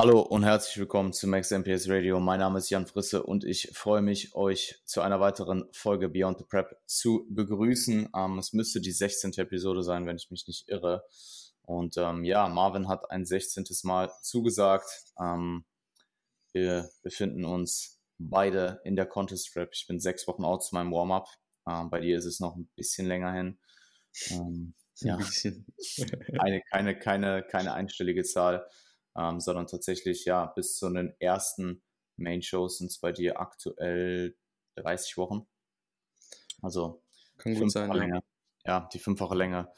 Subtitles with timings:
[0.00, 2.20] Hallo und herzlich willkommen zu Max MPS Radio.
[2.20, 6.38] Mein Name ist Jan Frisse und ich freue mich, euch zu einer weiteren Folge Beyond
[6.38, 8.08] the Prep zu begrüßen.
[8.16, 9.34] Ähm, es müsste die 16.
[9.34, 11.04] Episode sein, wenn ich mich nicht irre.
[11.66, 13.66] Und ähm, ja, Marvin hat ein 16.
[13.82, 14.88] Mal zugesagt.
[15.20, 15.66] Ähm,
[16.54, 19.68] wir befinden uns beide in der Contest Prep.
[19.74, 21.28] Ich bin sechs Wochen out zu meinem Warm-up.
[21.68, 23.58] Ähm, bei dir ist es noch ein bisschen länger hin.
[24.30, 25.18] Ähm, ja,
[26.38, 28.66] eine, keine, keine, keine einstellige Zahl
[29.16, 31.82] ähm, sondern tatsächlich ja bis zu den ersten
[32.16, 34.36] Main-Shows sind es bei dir aktuell
[34.76, 35.46] 30 Wochen.
[36.62, 37.02] Also
[37.38, 37.90] kann gut sein.
[37.90, 38.22] Länge.
[38.66, 38.88] Ja.
[38.92, 39.72] die fünffache Länge.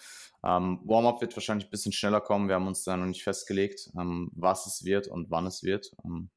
[0.44, 2.48] Ähm, Warm-up wird wahrscheinlich ein bisschen schneller kommen.
[2.48, 5.92] Wir haben uns da noch nicht festgelegt, ähm, was es wird und wann es wird.
[6.04, 6.30] Ähm,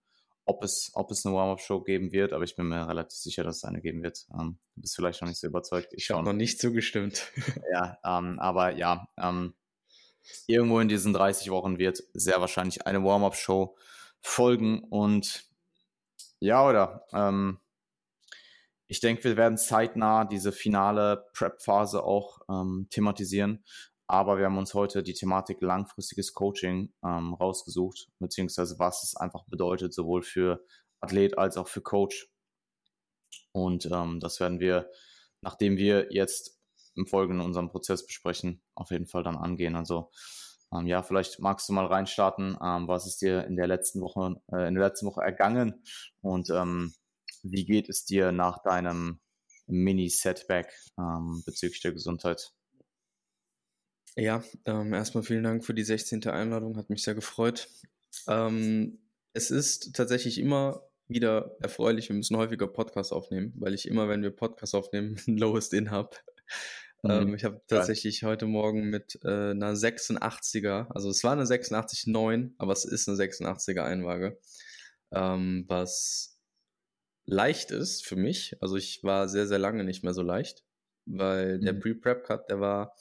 [0.45, 3.58] ob es, ob es eine Warm-up-Show geben wird, aber ich bin mir relativ sicher, dass
[3.58, 4.28] es eine geben wird.
[4.39, 5.91] Ähm, du bist vielleicht noch nicht so überzeugt.
[5.94, 7.31] Ich, ich habe noch nicht zugestimmt.
[7.72, 9.56] ja, ähm, aber ja, ähm,
[10.48, 13.76] irgendwo in diesen 30 Wochen wird sehr wahrscheinlich eine Warm-up-Show
[14.22, 14.84] folgen.
[14.84, 15.45] Und
[16.40, 17.59] ja, oder ähm,
[18.88, 23.64] ich denke, wir werden zeitnah diese finale Prep-Phase auch ähm, thematisieren.
[24.08, 29.46] Aber wir haben uns heute die Thematik langfristiges Coaching ähm, rausgesucht, beziehungsweise was es einfach
[29.46, 30.64] bedeutet, sowohl für
[31.00, 32.30] Athlet als auch für Coach.
[33.52, 34.92] Und ähm, das werden wir,
[35.42, 36.55] nachdem wir jetzt
[36.95, 39.75] im Folgenden unseren Prozess besprechen, auf jeden Fall dann angehen.
[39.75, 40.11] Also
[40.73, 42.57] ähm, ja, vielleicht magst du mal reinstarten.
[42.61, 45.83] Ähm, was ist dir in der letzten Woche, äh, in der letzten Woche ergangen
[46.21, 46.93] und ähm,
[47.43, 49.19] wie geht es dir nach deinem
[49.67, 52.51] Mini-Setback ähm, bezüglich der Gesundheit?
[54.16, 56.25] Ja, ähm, erstmal vielen Dank für die 16.
[56.27, 57.67] Einladung, hat mich sehr gefreut.
[58.27, 58.99] Ähm,
[59.33, 64.23] es ist tatsächlich immer wieder erfreulich, wir müssen häufiger Podcasts aufnehmen, weil ich immer, wenn
[64.23, 66.16] wir Podcasts aufnehmen, ein Lowest In habe.
[67.07, 67.35] Ähm, mhm.
[67.35, 72.73] ich habe tatsächlich heute Morgen mit äh, einer 86er, also es war eine 86,9, aber
[72.73, 74.39] es ist eine 86er Einwaage,
[75.11, 76.39] ähm, was
[77.25, 78.55] leicht ist für mich.
[78.61, 80.63] Also ich war sehr, sehr lange nicht mehr so leicht,
[81.05, 81.66] weil mhm.
[81.66, 82.95] der Pre-Prep-Cut, der war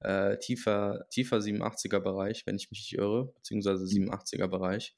[0.00, 4.50] äh, tiefer, tiefer 87er Bereich, wenn ich mich nicht irre, beziehungsweise 87er mhm.
[4.50, 4.94] Bereich.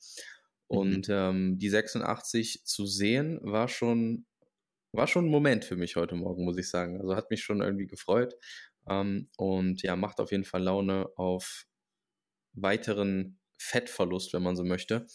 [0.68, 0.76] Mhm.
[0.78, 4.26] Und ähm, die 86 zu sehen war schon
[4.96, 7.00] war schon ein Moment für mich heute Morgen, muss ich sagen.
[7.00, 8.34] Also hat mich schon irgendwie gefreut.
[8.88, 11.66] Ähm, und ja, macht auf jeden Fall Laune auf
[12.52, 15.06] weiteren Fettverlust, wenn man so möchte.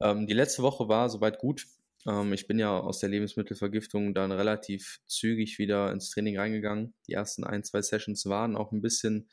[0.00, 1.66] Ähm, die letzte Woche war soweit gut.
[2.06, 6.94] Ähm, ich bin ja aus der Lebensmittelvergiftung dann relativ zügig wieder ins Training reingegangen.
[7.06, 9.28] Die ersten ein, zwei Sessions waren auch ein bisschen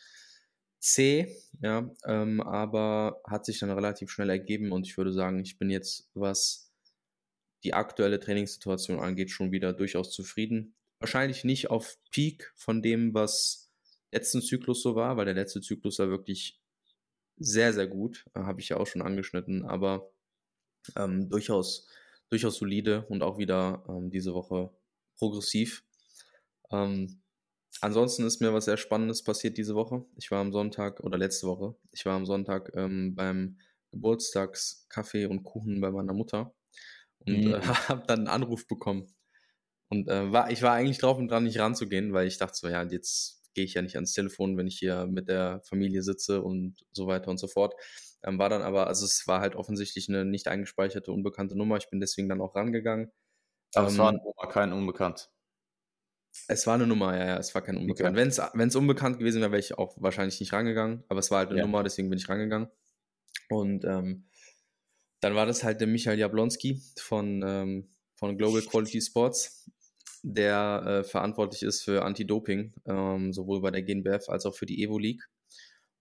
[0.79, 5.57] zäh, ja, ähm, aber hat sich dann relativ schnell ergeben und ich würde sagen, ich
[5.57, 6.68] bin jetzt, was
[7.63, 10.75] die aktuelle Trainingssituation angeht, schon wieder durchaus zufrieden.
[10.99, 13.71] Wahrscheinlich nicht auf Peak von dem, was
[14.11, 16.59] letzten Zyklus so war, weil der letzte Zyklus war wirklich
[17.37, 20.11] sehr, sehr gut, äh, habe ich ja auch schon angeschnitten, aber
[20.97, 21.87] ähm, durchaus,
[22.29, 24.71] durchaus solide und auch wieder ähm, diese Woche
[25.17, 25.83] progressiv.
[26.71, 27.21] Ähm,
[27.81, 30.05] ansonsten ist mir was sehr Spannendes passiert diese Woche.
[30.15, 33.57] Ich war am Sonntag oder letzte Woche, ich war am Sonntag ähm, beim
[33.91, 36.53] Geburtstagskaffee und Kuchen bei meiner Mutter
[37.25, 37.53] und mhm.
[37.53, 39.13] äh, habe dann einen Anruf bekommen.
[39.89, 42.67] Und äh, war, ich war eigentlich drauf und dran, nicht ranzugehen, weil ich dachte so,
[42.67, 46.41] ja, jetzt gehe ich ja nicht ans Telefon, wenn ich hier mit der Familie sitze
[46.41, 47.73] und so weiter und so fort.
[48.23, 51.77] Ähm, war dann aber, also es war halt offensichtlich eine nicht eingespeicherte, unbekannte Nummer.
[51.77, 53.11] Ich bin deswegen dann auch rangegangen.
[53.73, 55.29] Aber ähm, es war eine Nummer, kein Unbekannt.
[56.47, 58.15] Es war eine Nummer, ja, ja, es war kein Unbekannt.
[58.17, 58.49] Okay.
[58.53, 61.03] Wenn es unbekannt gewesen wäre, wäre ich auch wahrscheinlich nicht rangegangen.
[61.07, 61.65] Aber es war halt eine ja.
[61.65, 62.69] Nummer, deswegen bin ich rangegangen.
[63.49, 64.28] Und ähm,
[65.21, 69.69] dann war das halt der Michael Jablonski von, ähm, von Global Quality Sports,
[70.23, 74.83] der äh, verantwortlich ist für Anti-Doping, ähm, sowohl bei der GNBF als auch für die
[74.83, 75.27] Evo League.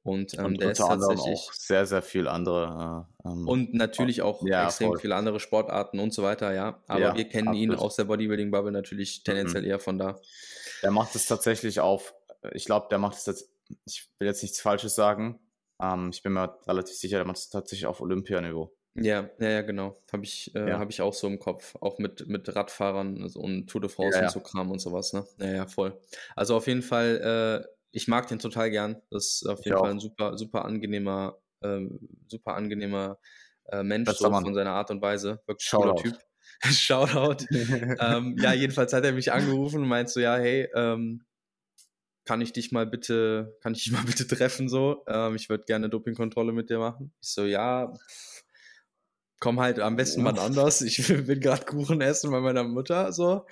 [0.02, 3.06] Und, ähm, und der ist tatsächlich auch sehr, sehr viel andere.
[3.24, 5.00] Äh, ähm, und natürlich auch ja, extrem voll.
[5.00, 6.82] viele andere Sportarten und so weiter, ja.
[6.86, 7.72] Aber ja, wir kennen absolut.
[7.72, 9.70] ihn aus der Bodybuilding-Bubble natürlich tendenziell mhm.
[9.70, 10.18] eher von da.
[10.82, 12.14] Der macht es tatsächlich auf,
[12.52, 13.50] ich glaube, der macht es jetzt,
[13.84, 15.40] ich will jetzt nichts Falsches sagen,
[15.82, 18.74] ähm, ich bin mir relativ sicher, der macht es tatsächlich auf Olympianiveau.
[19.02, 20.00] Ja, ja, ja, genau.
[20.12, 20.78] Habe ich, äh, ja.
[20.78, 21.76] hab ich auch so im Kopf.
[21.80, 25.12] Auch mit, mit Radfahrern also und Tour de France ja, und so Kram und sowas,
[25.12, 25.24] ne?
[25.38, 26.00] Ja, ja, voll.
[26.36, 29.00] Also auf jeden Fall, äh, ich mag den total gern.
[29.10, 29.94] Das ist auf jeden ich Fall auch.
[29.94, 31.80] ein super, super angenehmer, äh,
[32.28, 33.18] super angenehmer
[33.70, 35.40] äh, Mensch so von seiner Art und Weise.
[35.46, 36.18] Wirklich cooler Typ.
[36.64, 37.44] Shoutout.
[38.00, 41.24] ähm, ja, jedenfalls hat er mich angerufen und meint so, ja, hey, ähm,
[42.24, 45.02] kann ich dich mal bitte, kann ich dich mal bitte treffen so?
[45.06, 47.12] Ähm, ich würde gerne Dopingkontrolle mit dir machen.
[47.22, 47.92] Ich so, ja,
[49.40, 50.82] komm halt am besten mal anders.
[50.82, 53.46] Ich will gerade Kuchen essen bei meiner Mutter, so.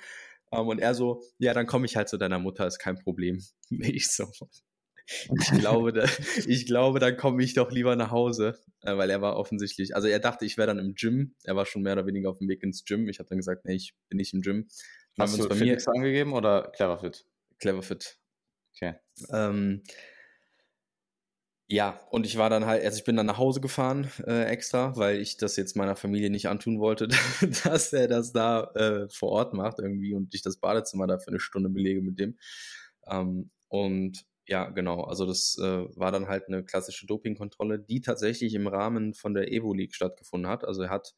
[0.50, 2.98] Um, ähm, und er so, ja, dann komme ich halt zu deiner Mutter, ist kein
[2.98, 3.42] Problem.
[3.70, 4.30] Ich so,
[5.08, 6.04] ich glaube, da,
[6.46, 10.08] ich glaube, dann komme ich doch lieber nach Hause, äh, weil er war offensichtlich, also
[10.08, 11.34] er dachte, ich wäre dann im Gym.
[11.44, 13.08] Er war schon mehr oder weniger auf dem Weg ins Gym.
[13.08, 14.68] Ich habe dann gesagt, nee, ich bin nicht im Gym.
[15.16, 17.24] Dann Hast du bei mir angegeben oder Cleverfit?
[17.58, 18.18] Cleverfit.
[18.74, 18.94] Okay.
[19.30, 19.82] Ähm,
[21.68, 24.96] ja, und ich war dann halt, also ich bin dann nach Hause gefahren äh, extra,
[24.96, 27.08] weil ich das jetzt meiner Familie nicht antun wollte,
[27.64, 31.28] dass er das da äh, vor Ort macht irgendwie und ich das Badezimmer da für
[31.28, 32.38] eine Stunde belege mit dem.
[33.08, 38.54] Ähm, und ja, genau, also das äh, war dann halt eine klassische Dopingkontrolle, die tatsächlich
[38.54, 40.64] im Rahmen von der Evo League stattgefunden hat.
[40.64, 41.14] Also er hat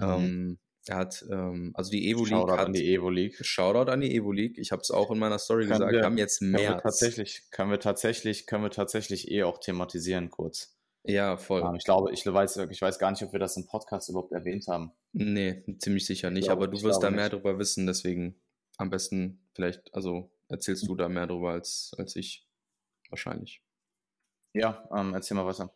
[0.00, 0.06] mhm.
[0.06, 2.28] ähm, er hat, ähm, also die Evo League.
[2.28, 3.44] Shoutout hat, an die Evo League.
[3.44, 4.58] Shoutout an die Evo League.
[4.58, 5.92] Ich habe es auch in meiner Story können gesagt.
[5.92, 6.58] Wir, haben jetzt mehr.
[6.58, 10.76] Können wir tatsächlich, können wir tatsächlich, können wir tatsächlich eh auch thematisieren kurz.
[11.04, 11.76] Ja, voll.
[11.76, 14.66] ich glaube, ich weiß, ich weiß gar nicht, ob wir das im Podcast überhaupt erwähnt
[14.68, 14.92] haben.
[15.12, 17.32] Nee, ziemlich sicher nicht, glaube, aber du wirst da mehr nicht.
[17.32, 18.40] drüber wissen, deswegen
[18.76, 22.46] am besten vielleicht, also erzählst du da mehr drüber als, als ich.
[23.10, 23.62] Wahrscheinlich.
[24.54, 25.74] Ja, ähm, erzähl mal weiter.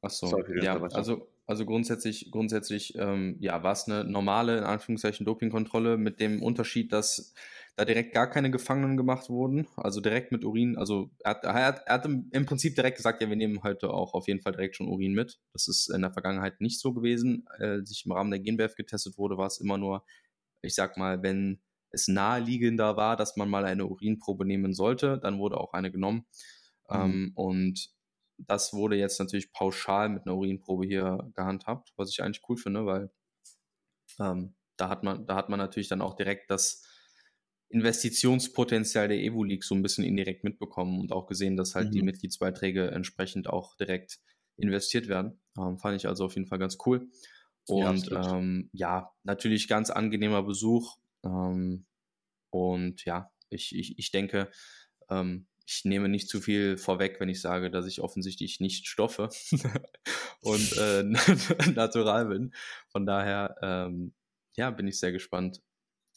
[0.00, 5.96] Achso, ja, also also grundsätzlich, grundsätzlich ähm, ja, war es eine normale, in Anführungszeichen, Dopingkontrolle
[5.96, 7.32] mit dem Unterschied, dass
[7.74, 9.66] da direkt gar keine Gefangenen gemacht wurden.
[9.76, 10.76] Also direkt mit Urin.
[10.76, 13.88] Also er hat, er hat, er hat im Prinzip direkt gesagt, ja, wir nehmen heute
[13.88, 15.40] auch auf jeden Fall direkt schon Urin mit.
[15.54, 17.46] Das ist in der Vergangenheit nicht so gewesen.
[17.58, 20.04] Als ich im Rahmen der GNBF getestet wurde, war es immer nur,
[20.60, 21.60] ich sag mal, wenn
[21.90, 26.26] es naheliegender war, dass man mal eine Urinprobe nehmen sollte, dann wurde auch eine genommen.
[26.90, 26.94] Mhm.
[26.94, 27.97] Ähm, und
[28.38, 32.86] das wurde jetzt natürlich pauschal mit einer Urinprobe hier gehandhabt, was ich eigentlich cool finde,
[32.86, 33.10] weil
[34.20, 36.84] ähm, da hat man, da hat man natürlich dann auch direkt das
[37.70, 41.92] Investitionspotenzial der Evo League so ein bisschen indirekt mitbekommen und auch gesehen, dass halt mhm.
[41.92, 44.20] die Mitgliedsbeiträge entsprechend auch direkt
[44.56, 45.40] investiert werden.
[45.58, 47.10] Ähm, fand ich also auf jeden Fall ganz cool.
[47.66, 50.96] Und ja, ähm, ja natürlich ganz angenehmer Besuch.
[51.24, 51.86] Ähm,
[52.50, 54.50] und ja, ich, ich, ich denke,
[55.10, 59.28] ähm, ich nehme nicht zu viel vorweg, wenn ich sage, dass ich offensichtlich nicht stoffe
[60.40, 61.02] und äh,
[61.74, 62.54] natural bin.
[62.88, 64.14] Von daher, ähm,
[64.56, 65.60] ja, bin ich sehr gespannt,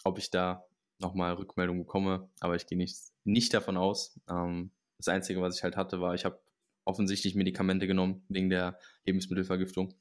[0.05, 0.65] ob ich da
[0.99, 2.29] nochmal Rückmeldung bekomme.
[2.39, 2.95] Aber ich gehe nicht,
[3.25, 4.17] nicht davon aus.
[4.29, 6.39] Ähm, das Einzige, was ich halt hatte, war, ich habe
[6.85, 9.93] offensichtlich Medikamente genommen wegen der Lebensmittelvergiftung.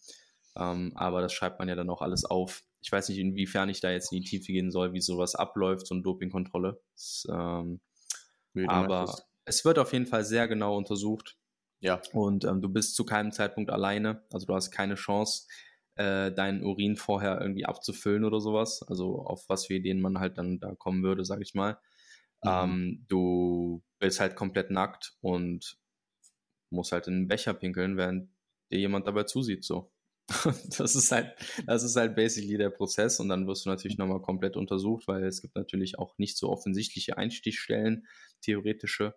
[0.56, 2.62] Ähm, aber das schreibt man ja dann auch alles auf.
[2.82, 5.88] Ich weiß nicht, inwiefern ich da jetzt in die Tiefe gehen soll, wie sowas abläuft,
[5.88, 6.80] so eine Dopingkontrolle.
[6.94, 7.80] Das, ähm,
[8.66, 9.14] aber
[9.50, 11.36] es wird auf jeden Fall sehr genau untersucht.
[11.80, 12.00] Ja.
[12.12, 14.22] Und ähm, du bist zu keinem Zeitpunkt alleine.
[14.32, 15.48] Also du hast keine Chance,
[15.96, 18.84] äh, deinen Urin vorher irgendwie abzufüllen oder sowas.
[18.86, 21.80] Also auf was für Ideen man halt dann da kommen würde, sag ich mal.
[22.44, 22.48] Mhm.
[22.48, 25.78] Ähm, du bist halt komplett nackt und
[26.70, 28.30] musst halt in den Becher pinkeln, während
[28.70, 29.92] dir jemand dabei zusieht, so.
[30.78, 31.34] das ist halt,
[31.66, 35.24] das ist halt basically der Prozess und dann wirst du natürlich nochmal komplett untersucht, weil
[35.24, 38.06] es gibt natürlich auch nicht so offensichtliche Einstichstellen,
[38.40, 39.14] theoretische.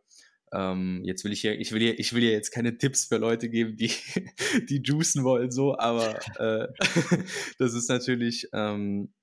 [0.51, 3.17] Ähm, jetzt will ich ja, ich will ja, ich will ja jetzt keine Tipps für
[3.17, 3.91] Leute geben, die,
[4.69, 6.67] die juicen wollen, so, aber äh,
[7.57, 9.13] das ist natürlich ähm,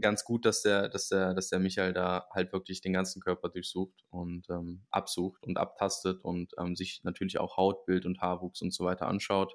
[0.00, 3.48] ganz gut, dass der, dass der, dass der Michael da halt wirklich den ganzen Körper
[3.48, 8.72] durchsucht und ähm, absucht und abtastet und ähm, sich natürlich auch Hautbild und Haarwuchs und
[8.72, 9.54] so weiter anschaut.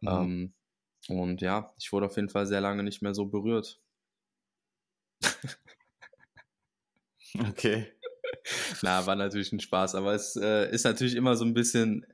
[0.00, 0.54] Mhm.
[1.08, 3.80] Und ja, ich wurde auf jeden Fall sehr lange nicht mehr so berührt.
[7.48, 7.92] okay.
[8.82, 12.06] Na, war natürlich ein Spaß, aber es äh, ist natürlich immer so ein bisschen,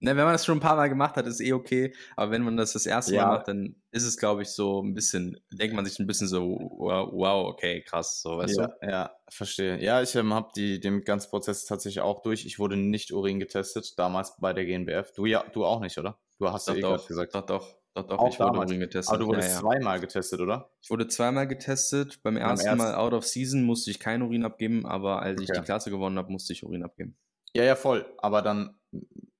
[0.00, 2.42] ne, wenn man das schon ein paar Mal gemacht hat, ist eh okay, aber wenn
[2.42, 3.26] man das das erste ja.
[3.26, 6.28] Mal macht, dann ist es, glaube ich, so ein bisschen, denkt man sich ein bisschen
[6.28, 8.86] so, wow, okay, krass, so, weißt ja, du?
[8.88, 9.82] Ja, verstehe.
[9.82, 12.44] Ja, ich ähm, habe den ganzen Prozess tatsächlich auch durch.
[12.46, 15.12] Ich wurde nicht Urin getestet, damals bei der GNBF.
[15.12, 16.18] Du ja, du auch nicht, oder?
[16.38, 17.34] Du hast doch, ja eh gerade gesagt.
[17.34, 17.83] Doch, doch.
[17.94, 19.14] Doch, doch, auch ich wurde Urin getestet.
[19.14, 19.60] Aber du wurdest ja, ja.
[19.60, 20.68] zweimal getestet, oder?
[20.82, 22.20] Ich wurde zweimal getestet.
[22.24, 25.40] Beim, Beim ersten, ersten, Mal out of season musste ich kein Urin abgeben, aber als
[25.40, 25.52] okay.
[25.52, 27.16] ich die Klasse gewonnen habe, musste ich Urin abgeben.
[27.54, 28.04] Ja, ja, voll.
[28.18, 28.76] Aber dann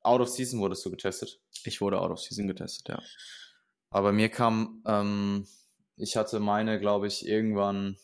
[0.03, 1.41] out of season wurdest du getestet?
[1.65, 3.03] Ich wurde out of season getestet, ja.
[3.91, 5.49] Aber mir kam, ähm,
[5.97, 7.97] ich hatte meine, glaube ich, irgendwann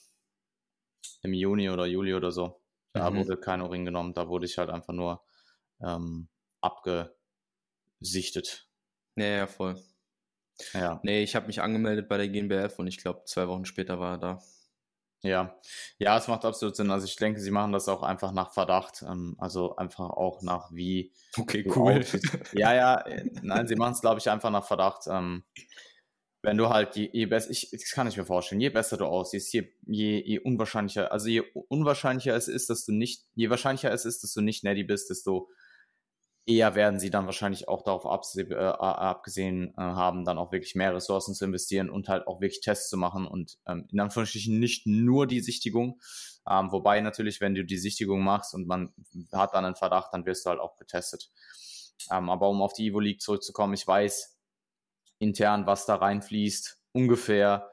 [1.22, 2.60] im Juni oder Juli oder so.
[2.92, 3.18] Da mhm.
[3.18, 4.14] wurde kein Urin genommen.
[4.14, 5.22] Da wurde ich halt einfach nur
[5.80, 6.28] ähm,
[6.60, 8.68] abgesichtet.
[9.14, 9.80] Ja, ja, voll.
[10.72, 11.00] Ja.
[11.02, 14.14] Nee, ich habe mich angemeldet bei der GNBF und ich glaube, zwei Wochen später war
[14.14, 14.42] er da.
[15.22, 15.60] Ja,
[15.98, 16.90] ja, es macht absolut Sinn.
[16.90, 20.72] Also ich denke, sie machen das auch einfach nach Verdacht, ähm, also einfach auch nach
[20.72, 21.12] wie.
[21.36, 22.04] Okay, cool.
[22.52, 25.02] ja, ja, äh, nein, sie machen es, glaube ich, einfach nach Verdacht.
[25.08, 25.44] Ähm,
[26.42, 29.04] wenn du halt je, je besser, ich, das kann ich mir vorstellen, je besser du
[29.04, 33.92] aussiehst, je, je, je unwahrscheinlicher, also je unwahrscheinlicher es ist, dass du nicht, je wahrscheinlicher
[33.92, 35.50] es ist, dass du nicht Neddy bist, desto
[36.46, 40.94] eher werden sie dann wahrscheinlich auch darauf äh, abgesehen äh, haben, dann auch wirklich mehr
[40.94, 44.86] Ressourcen zu investieren und halt auch wirklich Tests zu machen und ähm, in Anführungsstrichen nicht
[44.86, 46.00] nur die Sichtigung.
[46.48, 48.92] Ähm, wobei natürlich, wenn du die Sichtigung machst und man
[49.32, 51.30] hat dann einen Verdacht, dann wirst du halt auch getestet.
[52.10, 54.38] Ähm, aber um auf die Evo League zurückzukommen, ich weiß
[55.18, 57.70] intern, was da reinfließt, ungefähr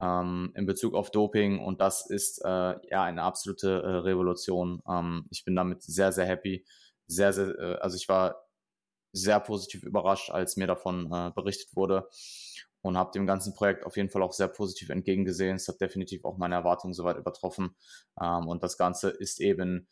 [0.00, 4.82] ähm, in Bezug auf Doping und das ist äh, ja eine absolute äh, Revolution.
[4.88, 6.64] Ähm, ich bin damit sehr, sehr happy.
[7.10, 8.44] Sehr, sehr, äh, also ich war
[9.12, 12.08] sehr positiv überrascht, als mir davon äh, berichtet wurde
[12.82, 15.56] und habe dem ganzen Projekt auf jeden Fall auch sehr positiv entgegengesehen.
[15.56, 17.76] Es hat definitiv auch meine Erwartungen soweit übertroffen.
[18.20, 19.88] Ähm, und das Ganze ist eben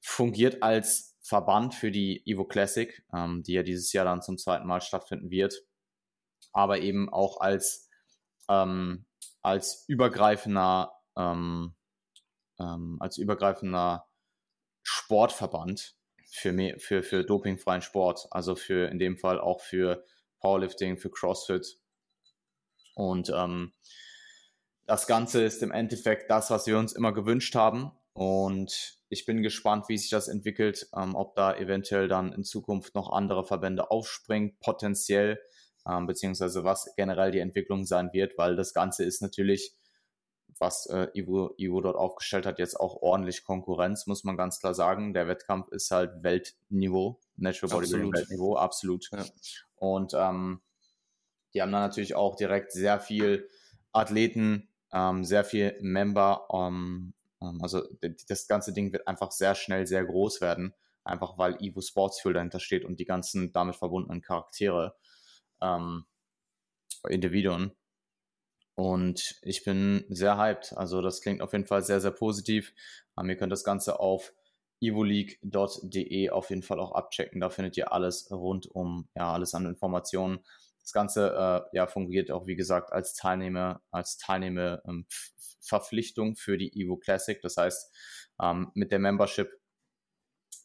[0.00, 4.66] fungiert als Verband für die Evo Classic, ähm, die ja dieses Jahr dann zum zweiten
[4.66, 5.54] Mal stattfinden wird,
[6.52, 7.90] aber eben auch als,
[8.48, 9.06] ähm,
[9.42, 11.74] als übergreifender, ähm,
[12.60, 14.06] ähm, als übergreifender
[14.82, 15.97] Sportverband
[16.30, 20.04] für, mehr, für, für dopingfreien Sport, also für in dem Fall auch für
[20.40, 21.78] Powerlifting, für CrossFit.
[22.94, 23.72] Und ähm,
[24.86, 27.92] das Ganze ist im Endeffekt das, was wir uns immer gewünscht haben.
[28.12, 32.94] Und ich bin gespannt, wie sich das entwickelt, ähm, ob da eventuell dann in Zukunft
[32.94, 35.40] noch andere Verbände aufspringen, potenziell,
[35.88, 39.77] ähm, beziehungsweise was generell die Entwicklung sein wird, weil das Ganze ist natürlich
[40.60, 44.74] was äh, Ivo, Ivo dort aufgestellt hat, jetzt auch ordentlich Konkurrenz, muss man ganz klar
[44.74, 45.14] sagen.
[45.14, 49.08] Der Wettkampf ist halt Weltniveau, Natural Bodybuilding Weltniveau, absolut.
[49.12, 49.24] Ja.
[49.76, 50.60] Und ähm,
[51.54, 53.48] die haben dann natürlich auch direkt sehr viel
[53.92, 56.46] Athleten, ähm, sehr viel Member.
[56.52, 57.82] Ähm, ähm also
[58.28, 60.74] das ganze Ding wird einfach sehr schnell sehr groß werden,
[61.04, 64.96] einfach weil Evo Sports Fuel dahinter steht und die ganzen damit verbundenen Charaktere,
[65.60, 66.04] ähm,
[67.08, 67.72] Individuen.
[68.78, 70.72] Und ich bin sehr hyped.
[70.76, 72.72] Also das klingt auf jeden Fall sehr, sehr positiv.
[73.18, 74.32] Ähm, ihr könnt das Ganze auf
[74.80, 77.40] evoleague.de auf jeden Fall auch abchecken.
[77.40, 80.38] Da findet ihr alles rund um, ja, alles an Informationen.
[80.80, 86.70] Das Ganze äh, ja, fungiert auch, wie gesagt, als Teilnehmer, als Teilnehmerverpflichtung ähm, für die
[86.80, 87.42] Evo Classic.
[87.42, 87.92] Das heißt,
[88.40, 89.50] ähm, mit der Membership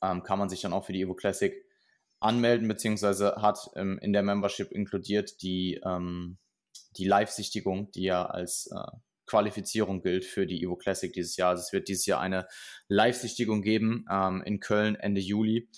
[0.03, 1.65] ähm, kann man sich dann auch für die Evo Classic
[2.19, 6.37] anmelden, beziehungsweise hat ähm, in der Membership inkludiert die, ähm,
[6.97, 11.51] die Live-Sichtigung, die ja als äh, Qualifizierung gilt für die Evo Classic dieses Jahr.
[11.51, 12.47] Also es wird dieses Jahr eine
[12.87, 15.69] Live-Sichtigung geben ähm, in Köln Ende Juli,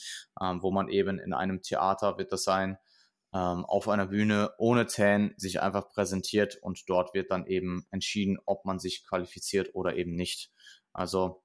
[0.41, 2.77] ähm, wo man eben in einem Theater wird das sein,
[3.33, 8.37] ähm, auf einer Bühne ohne Tan sich einfach präsentiert und dort wird dann eben entschieden,
[8.45, 10.51] ob man sich qualifiziert oder eben nicht.
[10.93, 11.44] Also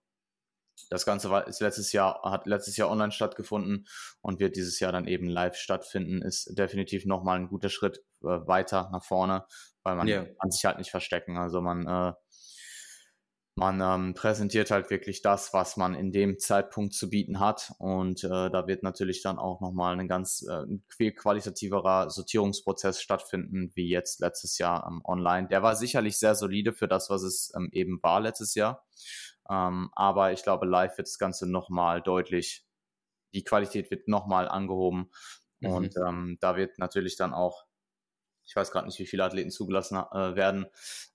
[0.89, 3.87] das Ganze war, ist letztes Jahr, hat letztes Jahr online stattgefunden
[4.21, 6.23] und wird dieses Jahr dann eben live stattfinden.
[6.23, 9.45] Ist definitiv nochmal ein guter Schritt äh, weiter nach vorne,
[9.83, 10.27] weil man yeah.
[10.41, 11.37] kann sich halt nicht verstecken.
[11.37, 12.13] Also man, äh,
[13.57, 17.73] man ähm, präsentiert halt wirklich das, was man in dem Zeitpunkt zu bieten hat.
[17.79, 23.71] Und äh, da wird natürlich dann auch nochmal ein ganz äh, viel qualitativerer Sortierungsprozess stattfinden,
[23.75, 25.49] wie jetzt letztes Jahr ähm, online.
[25.49, 28.85] Der war sicherlich sehr solide für das, was es ähm, eben war letztes Jahr.
[29.51, 32.65] Ähm, aber ich glaube, live wird das Ganze nochmal deutlich,
[33.35, 35.11] die Qualität wird nochmal angehoben.
[35.59, 35.71] Mhm.
[35.71, 37.65] Und ähm, da wird natürlich dann auch,
[38.45, 40.67] ich weiß gerade nicht, wie viele Athleten zugelassen äh, werden,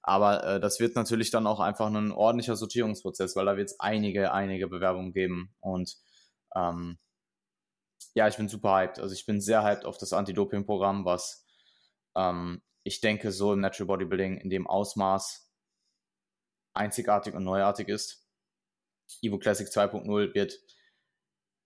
[0.02, 3.80] aber äh, das wird natürlich dann auch einfach ein ordentlicher Sortierungsprozess, weil da wird es
[3.80, 5.56] einige, einige Bewerbungen geben.
[5.62, 5.98] Und
[6.56, 7.00] ähm,
[8.14, 9.00] ja, ich bin super hyped.
[9.00, 11.46] Also ich bin sehr hyped auf das Anti-Doping-Programm, was
[12.16, 15.52] ähm, ich denke, so im Natural Bodybuilding in dem Ausmaß
[16.74, 18.25] einzigartig und neuartig ist.
[19.22, 20.60] Evo Classic 2.0 wird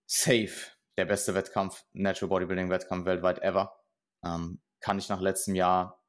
[0.06, 3.72] safe der beste Wettkampf, Natural Bodybuilding Wettkampf weltweit ever.
[4.24, 6.02] Ähm, kann ich nach letztem Jahr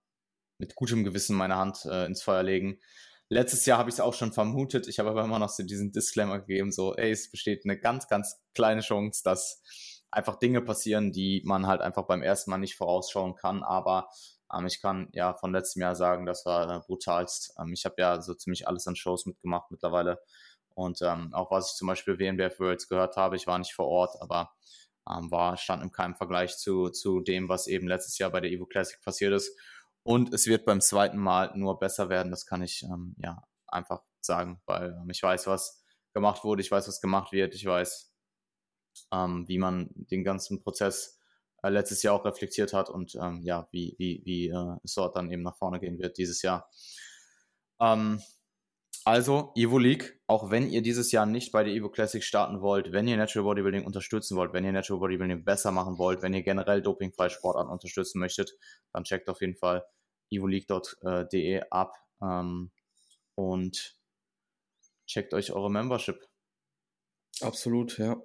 [0.58, 2.80] mit gutem Gewissen meine Hand äh, ins Feuer legen.
[3.30, 4.88] Letztes Jahr habe ich es auch schon vermutet.
[4.88, 8.08] Ich habe aber immer noch so diesen Disclaimer gegeben, so, ey, es besteht eine ganz,
[8.08, 9.62] ganz kleine Chance, dass
[10.12, 13.64] einfach Dinge passieren, die man halt einfach beim ersten Mal nicht vorausschauen kann.
[13.64, 14.10] Aber
[14.54, 17.56] ähm, ich kann ja von letztem Jahr sagen, das war äh, brutalst.
[17.60, 20.20] Ähm, ich habe ja so ziemlich alles an Shows mitgemacht mittlerweile.
[20.76, 23.88] Und ähm, auch was ich zum Beispiel WNBF Worlds gehört habe, ich war nicht vor
[23.88, 24.52] Ort, aber
[25.10, 28.52] ähm, war, stand im keinem Vergleich zu, zu dem, was eben letztes Jahr bei der
[28.52, 29.58] Evo Classic passiert ist.
[30.04, 34.02] Und es wird beim zweiten Mal nur besser werden, das kann ich ähm, ja einfach
[34.20, 38.12] sagen, weil ähm, ich weiß, was gemacht wurde, ich weiß, was gemacht wird, ich weiß,
[39.12, 41.20] ähm, wie man den ganzen Prozess
[41.64, 45.16] äh, letztes Jahr auch reflektiert hat und ähm, ja, wie, wie, wie äh, es dort
[45.16, 46.70] dann eben nach vorne gehen wird dieses Jahr.
[47.80, 48.22] Ähm,
[49.04, 52.92] also, Evo League, auch wenn ihr dieses Jahr nicht bei der Evo Classic starten wollt,
[52.92, 56.44] wenn ihr Natural Bodybuilding unterstützen wollt, wenn ihr Natural Bodybuilding besser machen wollt, wenn ihr
[56.44, 58.54] generell dopingfreie Sportarten unterstützen möchtet,
[58.94, 59.84] dann checkt auf jeden Fall
[60.30, 62.72] evoleague.de ab ähm,
[63.36, 63.98] und
[65.08, 66.28] checkt euch eure Membership.
[67.42, 68.22] Absolut, ja.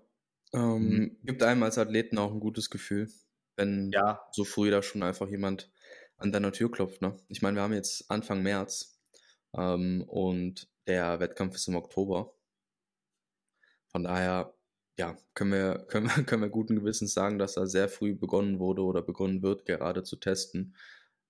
[0.52, 1.16] Ähm, mhm.
[1.24, 3.10] Gibt einem als Athleten auch ein gutes Gefühl,
[3.56, 4.20] wenn ja.
[4.32, 5.70] so früh da schon einfach jemand
[6.18, 7.02] an deiner Tür klopft.
[7.02, 7.16] Ne?
[7.28, 8.95] Ich meine, wir haben jetzt Anfang März
[9.56, 12.32] ähm, und der Wettkampf ist im Oktober.
[13.88, 14.54] von daher,
[14.98, 18.58] ja, können wir, können, wir, können wir guten Gewissens sagen, dass da sehr früh begonnen
[18.58, 20.76] wurde oder begonnen wird, gerade zu testen.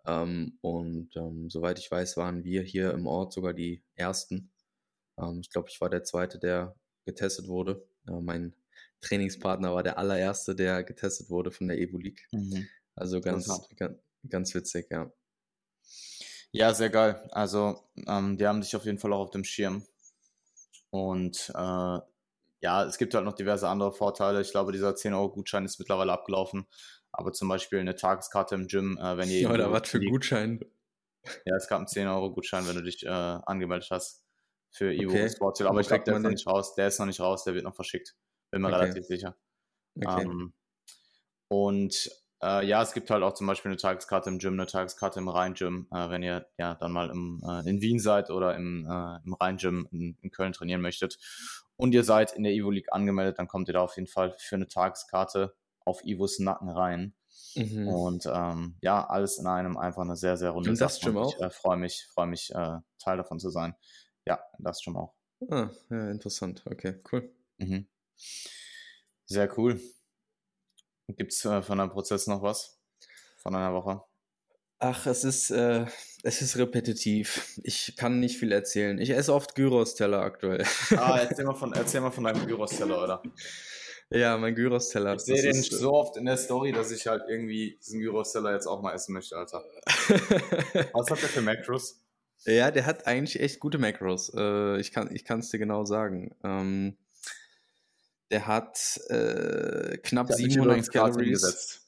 [0.06, 4.50] Ähm, und ähm, soweit ich weiß, waren wir hier im Ort sogar die Ersten.
[5.18, 7.86] Ähm, ich glaube, ich war der Zweite, der getestet wurde.
[8.08, 8.54] Äh, mein
[9.00, 12.26] Trainingspartner war der allererste, der getestet wurde von der Evo League.
[12.32, 12.66] Mhm.
[12.94, 15.12] Also ganz, ganz, ganz witzig, ja.
[16.52, 17.28] Ja, sehr geil.
[17.32, 19.84] Also, ähm, die haben dich auf jeden Fall auch auf dem Schirm.
[20.90, 21.98] Und äh,
[22.60, 24.40] ja, es gibt halt noch diverse andere Vorteile.
[24.40, 26.66] Ich glaube, dieser 10-Euro-Gutschein ist mittlerweile abgelaufen.
[27.12, 29.40] Aber zum Beispiel eine Tageskarte im Gym, äh, wenn ihr.
[29.40, 30.60] Ja, oder was für Gutschein?
[31.44, 34.22] Ja, es gab einen 10-Euro-Gutschein, wenn du dich äh, angemeldet hast
[34.70, 35.30] für Evo okay.
[35.30, 35.66] Sportshill.
[35.66, 36.74] Aber ich glaube, der ist noch nicht raus.
[36.74, 38.14] Der ist noch nicht raus, der wird noch verschickt.
[38.50, 38.76] Bin mir okay.
[38.76, 39.36] relativ sicher.
[39.96, 40.22] Okay.
[40.22, 40.52] Ähm,
[41.48, 42.10] und
[42.42, 45.28] äh, ja, es gibt halt auch zum Beispiel eine Tageskarte im Gym, eine Tageskarte im
[45.28, 49.18] Rhein-Gym, äh, wenn ihr ja dann mal im, äh, in Wien seid oder im, äh,
[49.24, 51.18] im Rhein-Gym in, in, Köln trainieren möchtet
[51.76, 54.34] und ihr seid in der Evo League angemeldet, dann kommt ihr da auf jeden Fall
[54.38, 57.14] für eine Tageskarte auf Ivos Nacken rein.
[57.54, 57.88] Mhm.
[57.88, 60.88] Und ähm, ja, alles in einem einfach eine sehr, sehr runde Sache.
[60.88, 61.34] das Gym auch?
[61.34, 63.74] Ich äh, freue mich, freue mich äh, Teil davon zu sein.
[64.26, 65.14] Ja, das Gym auch.
[65.48, 66.62] Ah, ja, interessant.
[66.66, 67.30] Okay, cool.
[67.58, 67.86] Mhm.
[69.26, 69.80] Sehr cool.
[71.08, 72.80] Gibt es äh, von deinem Prozess noch was?
[73.38, 74.02] Von einer Woche?
[74.78, 75.86] Ach, es ist, äh,
[76.22, 77.58] es ist repetitiv.
[77.62, 78.98] Ich kann nicht viel erzählen.
[78.98, 80.64] Ich esse oft Gyros-Teller aktuell.
[80.96, 83.22] Ah, erzähl mal von, erzähl mal von deinem Gyros-Teller, oder?
[84.08, 85.14] Ja, mein Gyros-Teller.
[85.14, 88.68] Ich sehe den so oft in der Story, dass ich halt irgendwie diesen Gyros-Teller jetzt
[88.68, 89.64] auch mal essen möchte, Alter.
[90.92, 92.04] was hat der für Macros?
[92.44, 94.32] Ja, der hat eigentlich echt gute Macros.
[94.32, 96.36] Äh, ich kann es dir genau sagen.
[96.44, 96.96] Ähm,
[98.30, 101.82] der hat äh, knapp 700 Calories.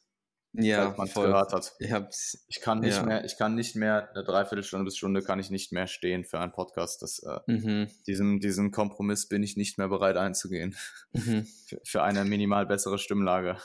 [0.54, 1.26] Ja, man voll.
[1.26, 1.74] gehört hat.
[1.78, 3.02] Ich, hab's, ich kann nicht ja.
[3.04, 6.40] mehr, ich kann nicht mehr eine Dreiviertelstunde bis Stunde kann ich nicht mehr stehen für
[6.40, 7.02] einen Podcast.
[7.02, 7.88] Das, äh, mhm.
[8.06, 10.74] diesen, diesen Kompromiss bin ich nicht mehr bereit einzugehen.
[11.12, 11.46] Mhm.
[11.66, 13.58] Für, für, eine minimal bessere Stimmlage.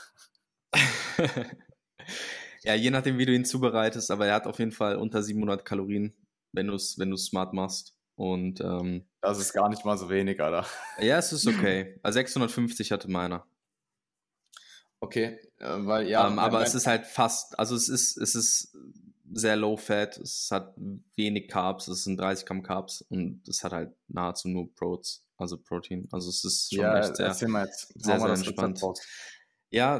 [2.62, 5.64] ja, je nachdem, wie du ihn zubereitest, aber er hat auf jeden Fall unter 700
[5.64, 6.14] Kalorien,
[6.52, 7.93] wenn du es wenn smart machst.
[8.16, 10.66] Und ähm, das ist gar nicht mal so wenig, Alter.
[11.00, 11.98] Ja, es ist okay.
[12.02, 13.46] Also 650 hatte meiner.
[15.00, 16.26] Okay, äh, weil ja.
[16.26, 18.76] Ähm, aber es ist halt fast, also es ist, es ist
[19.32, 20.74] sehr low fat, es hat
[21.16, 25.58] wenig Carbs, es sind 30 Gramm Carbs und es hat halt nahezu nur Protein, also
[25.58, 26.08] Protein.
[26.12, 28.80] Also es ist schon ja, echt sehr, jetzt, sehr, sehr entspannt.
[29.70, 29.96] Ja,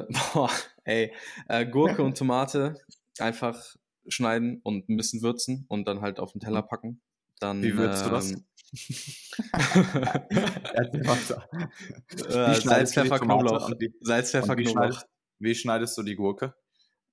[0.00, 0.50] äh, boah,
[0.84, 1.12] ey,
[1.48, 2.76] äh, Gurke und Tomate
[3.18, 3.76] einfach
[4.08, 7.00] schneiden und ein bisschen würzen und dann halt auf den Teller packen.
[7.40, 8.32] Dann, Wie ähm, du das?
[8.32, 8.44] Ähm,
[12.28, 13.70] äh, Salz, Pfeffer, Knoblauch.
[14.00, 15.02] Salz, Pfeffer, Knoblauch.
[15.38, 16.54] Wie schneidest du die Gurke?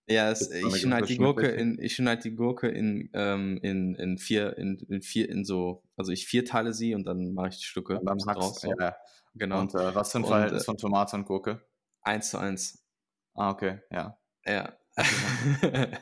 [0.07, 4.17] Ja, es, ich schneide die Gurke in, ich schneide die Gurke in, ähm, in, in
[4.17, 7.63] vier, in, in vier, in so, also ich vierteile sie und dann mache ich die
[7.63, 8.59] Stücke und dann draus.
[8.59, 8.73] So.
[8.77, 8.97] Ja,
[9.33, 9.61] genau.
[9.61, 11.61] Und äh, was für ein Verhältnis äh, von Tomate und Gurke?
[12.01, 12.83] Eins zu eins.
[13.33, 14.19] Ah, okay, ja.
[14.45, 14.73] Ja.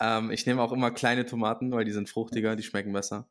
[0.00, 3.28] ähm, ich nehme auch immer kleine Tomaten, weil die sind fruchtiger, die schmecken besser.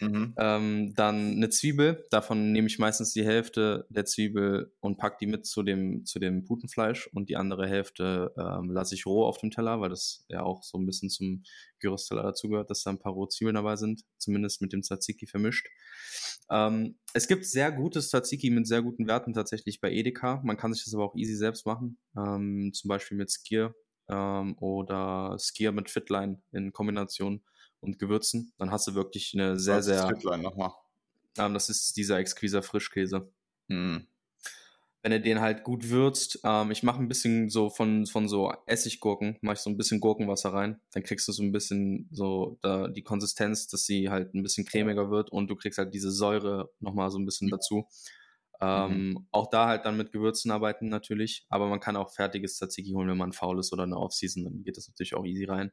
[0.00, 0.34] Mhm.
[0.38, 5.26] Ähm, dann eine Zwiebel, davon nehme ich meistens die Hälfte der Zwiebel und packe die
[5.26, 9.38] mit zu dem, zu dem Putenfleisch und die andere Hälfte ähm, lasse ich roh auf
[9.38, 11.42] dem Teller, weil das ja auch so ein bisschen zum
[11.78, 15.68] Gyros-Teller dazugehört, dass da ein paar rohe Zwiebeln dabei sind, zumindest mit dem Tzatziki vermischt.
[16.50, 20.40] Ähm, es gibt sehr gutes Tzatziki mit sehr guten Werten tatsächlich bei Edeka.
[20.42, 23.74] Man kann sich das aber auch easy selbst machen, ähm, zum Beispiel mit Skier
[24.10, 27.42] ähm, oder Skier mit Fitline in Kombination
[27.80, 28.52] und Gewürzen.
[28.58, 30.04] Dann hast du wirklich eine sehr, Was sehr.
[30.04, 30.72] Ist Fitline nochmal?
[31.38, 33.30] Ähm, das ist dieser exquiser Frischkäse.
[33.68, 34.06] Hm.
[35.02, 38.52] Wenn du den halt gut würzt, ähm, ich mache ein bisschen so von, von so
[38.66, 40.78] Essiggurken, mache ich so ein bisschen Gurkenwasser rein.
[40.92, 44.66] Dann kriegst du so ein bisschen so da, die Konsistenz, dass sie halt ein bisschen
[44.66, 47.86] cremiger wird und du kriegst halt diese Säure nochmal so ein bisschen dazu.
[48.60, 49.26] Ähm, mhm.
[49.30, 53.08] Auch da halt dann mit Gewürzen arbeiten natürlich, aber man kann auch fertiges Tzatziki holen,
[53.08, 55.72] wenn man faul ist oder eine Offseason, dann geht das natürlich auch easy rein.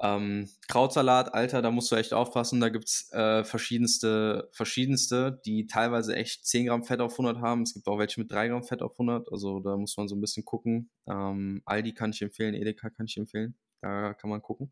[0.00, 2.60] Ähm, Krautsalat, Alter, da musst du echt aufpassen.
[2.60, 7.62] Da gibt's äh, verschiedenste, verschiedenste, die teilweise echt 10 Gramm Fett auf 100 haben.
[7.62, 9.28] Es gibt auch welche mit 3 Gramm Fett auf 100.
[9.32, 10.90] Also da muss man so ein bisschen gucken.
[11.08, 13.56] Ähm, Aldi kann ich empfehlen, Edeka kann ich empfehlen.
[13.80, 14.70] Da kann man gucken.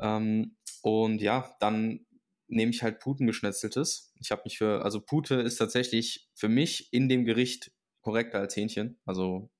[0.00, 2.06] Ähm, und ja, dann
[2.52, 4.12] nehme ich halt Putengeschnetzeltes.
[4.20, 8.56] Ich habe mich für, also Pute ist tatsächlich für mich in dem Gericht korrekter als
[8.56, 8.98] Hähnchen.
[9.04, 9.50] Also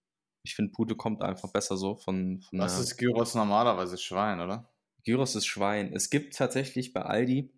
[0.44, 2.42] ich finde, Pute kommt einfach besser so von.
[2.42, 3.96] von Was ist Gyros normalerweise?
[3.96, 4.70] Schwein, oder?
[5.04, 5.92] Gyros ist Schwein.
[5.94, 7.52] Es gibt tatsächlich bei Aldi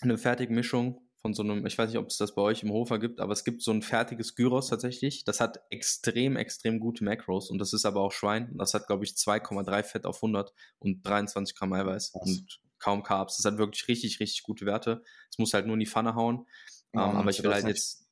[0.00, 2.98] eine Fertigmischung von so einem, ich weiß nicht, ob es das bei euch im Hofer
[2.98, 5.24] gibt, aber es gibt so ein fertiges Gyros tatsächlich.
[5.24, 8.54] Das hat extrem, extrem gute Macros und das ist aber auch Schwein.
[8.56, 12.12] Das hat, glaube ich, 2,3 Fett auf 100 und 23 Gramm Eiweiß.
[12.14, 12.22] Was?
[12.22, 13.36] Und kaum Carbs.
[13.36, 15.02] Das hat wirklich richtig, richtig gute Werte.
[15.30, 16.46] Es muss halt nur in die Pfanne hauen.
[16.92, 18.08] Ja, ähm, aber ich will halt jetzt.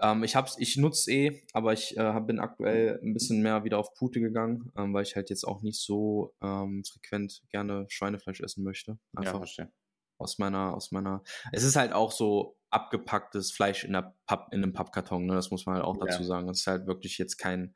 [0.00, 3.78] Ähm, ich hab's, ich nutze eh, aber ich äh, bin aktuell ein bisschen mehr wieder
[3.78, 8.40] auf Pute gegangen, ähm, weil ich halt jetzt auch nicht so ähm, frequent gerne Schweinefleisch
[8.40, 8.98] essen möchte.
[9.14, 9.72] Einfach ja, verstehe.
[10.18, 11.22] Aus meiner, aus meiner.
[11.52, 15.34] Es ist halt auch so abgepacktes Fleisch in, der Papp, in einem Pappkarton, ne?
[15.34, 16.26] Das muss man halt auch dazu ja.
[16.26, 16.48] sagen.
[16.48, 17.74] Es ist halt wirklich jetzt kein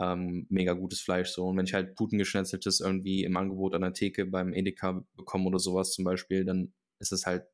[0.00, 1.46] ähm, mega gutes Fleisch so.
[1.46, 5.58] Und wenn ich halt Putengeschnetzeltes irgendwie im Angebot an der Theke beim Edeka bekomme oder
[5.58, 7.46] sowas zum Beispiel, dann ist es halt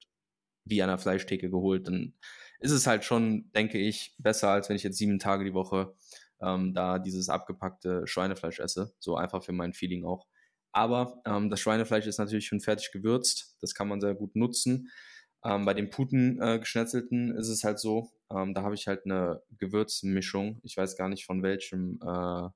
[0.64, 1.86] wie an der Fleischtheke geholt.
[1.86, 2.14] Dann
[2.60, 5.94] ist es halt schon, denke ich, besser, als wenn ich jetzt sieben Tage die Woche
[6.40, 8.94] ähm, da dieses abgepackte Schweinefleisch esse.
[8.98, 10.26] So einfach für mein Feeling auch.
[10.72, 13.56] Aber ähm, das Schweinefleisch ist natürlich schon fertig gewürzt.
[13.60, 14.90] Das kann man sehr gut nutzen.
[15.44, 19.42] Ähm, bei den Puten äh, ist es halt so, ähm, da habe ich halt eine
[19.58, 20.60] Gewürzmischung.
[20.62, 22.48] Ich weiß gar nicht von welchem äh,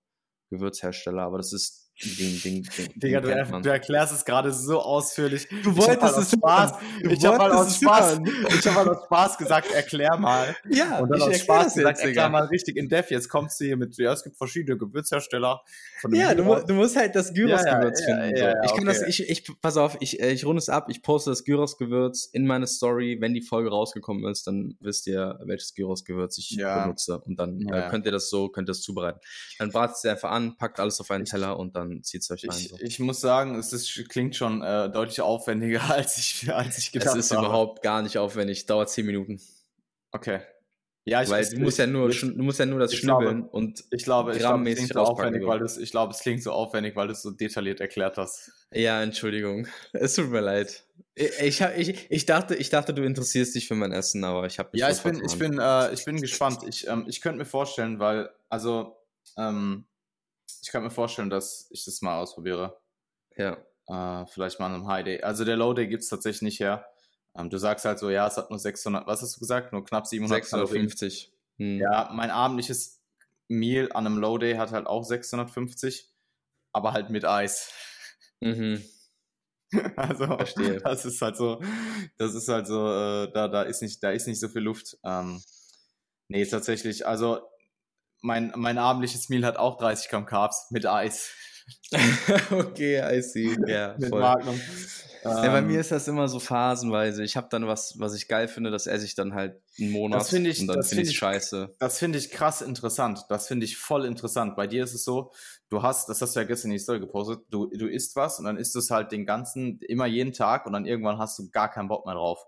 [0.51, 4.81] Gewürzhersteller, aber das ist den, den, den, Digga, du, er, du, erklärst es gerade so
[4.81, 5.47] ausführlich.
[5.63, 6.73] Du wolltest es Spaß.
[7.05, 10.57] Ich habe mal aus Spaß, ich habe mal aus Spaß gesagt, erklär mal.
[10.69, 13.11] Ja, und dann aus Spaß gesagt, jetzt, erklär mal richtig in Depth.
[13.11, 15.63] Jetzt kommst du hier mit, ja, es gibt verschiedene Gewürzhersteller.
[16.11, 18.37] ja, du, du, musst halt das Gyros-Gewürz ja, ja, finden.
[18.37, 18.99] Ja, ich kann okay.
[18.99, 22.27] das, ich, ich, pass auf, ich, äh, ich runde es ab, ich poste das Gyros-Gewürz
[22.33, 23.19] in meine Story.
[23.21, 27.19] Wenn die Folge rausgekommen ist, dann wisst ihr, welches Gyros-Gewürz ich benutze.
[27.21, 29.21] Und dann äh, könnt ihr das so, könnt ihr das zubereiten.
[29.59, 32.31] Dann bratet es einfach an, packt alles auf einen Teller und dann dann zieht es
[32.31, 32.59] euch rein.
[32.59, 32.77] Ich, so.
[32.81, 37.11] ich, muss sagen, es ist, klingt schon äh, deutlich aufwendiger, als ich, als ich gedacht
[37.11, 37.19] habe.
[37.19, 37.47] Es ist habe.
[37.47, 39.41] überhaupt gar nicht aufwendig, dauert zehn Minuten.
[40.13, 40.41] Okay.
[41.07, 43.85] Ja, ich, weil du musst ja nur, du musst ja nur das Schnibbeln glaube, und
[43.91, 46.53] ich glaube, ich glaube, es klingt so aufwendig, weil das, ich glaube, es klingt so
[46.53, 48.51] aufwendig, weil du es so detailliert erklärt hast.
[48.73, 49.69] Ja, Entschuldigung.
[49.93, 50.85] Es tut mir leid.
[51.15, 54.71] Ich, ich, ich, dachte, ich dachte, du interessierst dich für mein Essen, aber ich habe
[54.73, 56.61] Ja, ich bin, ich bin, äh, ich bin gespannt.
[56.67, 58.97] Ich, ähm, ich könnte mir vorstellen, weil, also,
[59.37, 59.85] ähm,
[60.63, 62.81] ich kann mir vorstellen, dass ich das mal ausprobiere.
[63.37, 63.59] Ja.
[63.87, 65.23] Äh, vielleicht mal an einem High Day.
[65.23, 66.87] Also der Low Day gibt es tatsächlich nicht her.
[67.37, 69.73] Ähm, du sagst halt so, ja, es hat nur 600, was hast du gesagt?
[69.73, 71.33] Nur knapp 700 650.
[71.59, 71.79] Hm.
[71.79, 73.01] Ja, mein abendliches
[73.49, 76.11] Meal an einem Low Day hat halt auch 650,
[76.73, 77.73] aber halt mit Eis.
[78.41, 78.83] Mhm.
[79.97, 80.79] Also, Verstehe.
[80.79, 81.61] das ist halt so,
[82.17, 84.97] das ist halt so, äh, da, da ist nicht, da ist nicht so viel Luft.
[85.03, 85.43] Ähm,
[86.29, 87.41] nee, tatsächlich, also
[88.25, 91.31] mein, mein abendliches Meal hat auch 30 Gramm Carbs mit Eis.
[92.51, 93.55] okay, I see.
[93.67, 94.21] Ja, mit voll.
[94.21, 94.59] Magnum.
[95.23, 97.23] Ja, bei mir ähm, ist das immer so phasenweise.
[97.23, 100.21] Ich habe dann was, was ich geil finde, das esse ich dann halt einen Monat
[100.21, 101.75] das ich, und dann finde find ich scheiße.
[101.79, 103.25] Das finde ich krass interessant.
[103.29, 104.57] Das finde ich voll interessant.
[104.57, 105.33] Bei dir ist es so,
[105.71, 108.39] du hast, das hast du ja gestern in die Story gepostet, du, du isst was
[108.39, 111.39] und dann isst du es halt den ganzen, immer jeden Tag und dann irgendwann hast
[111.39, 112.45] du gar keinen Bock mehr drauf.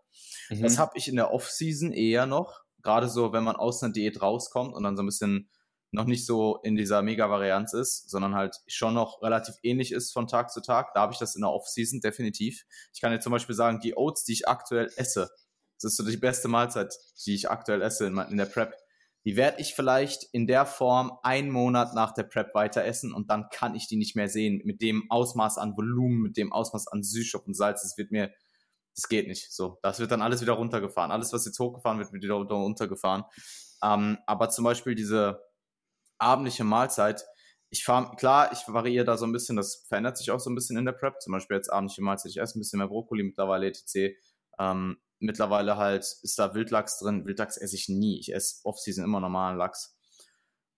[0.50, 0.62] Mhm.
[0.62, 2.62] Das habe ich in der Off-Season eher noch.
[2.82, 5.48] Gerade so, wenn man aus einer Diät rauskommt und dann so ein bisschen
[5.92, 10.26] noch nicht so in dieser Mega-Varianz ist, sondern halt schon noch relativ ähnlich ist von
[10.26, 10.92] Tag zu Tag.
[10.94, 12.64] Da habe ich das in der Off-Season definitiv.
[12.92, 15.30] Ich kann dir zum Beispiel sagen, die Oats, die ich aktuell esse,
[15.80, 16.94] das ist so die beste Mahlzeit,
[17.24, 18.74] die ich aktuell esse in, der Prep.
[19.24, 23.30] Die werde ich vielleicht in der Form einen Monat nach der Prep weiter essen und
[23.30, 24.62] dann kann ich die nicht mehr sehen.
[24.64, 28.32] Mit dem Ausmaß an Volumen, mit dem Ausmaß an Süßstoff und Salz, das wird mir,
[28.94, 29.52] das geht nicht.
[29.52, 31.10] So, das wird dann alles wieder runtergefahren.
[31.10, 33.24] Alles, was jetzt hochgefahren wird, wird wieder runtergefahren.
[33.82, 35.45] Ähm, aber zum Beispiel diese
[36.18, 37.24] abendliche Mahlzeit.
[37.70, 40.54] Ich fahre, klar, ich variiere da so ein bisschen, das verändert sich auch so ein
[40.54, 41.20] bisschen in der Prep.
[41.20, 44.16] Zum Beispiel jetzt abendliche Mahlzeit, ich esse ein bisschen mehr Brokkoli mittlerweile, etc.
[44.58, 47.26] Ähm, mittlerweile halt ist da Wildlachs drin.
[47.26, 48.18] Wildlachs esse ich nie.
[48.18, 49.96] Ich esse Off-Season immer normalen Lachs.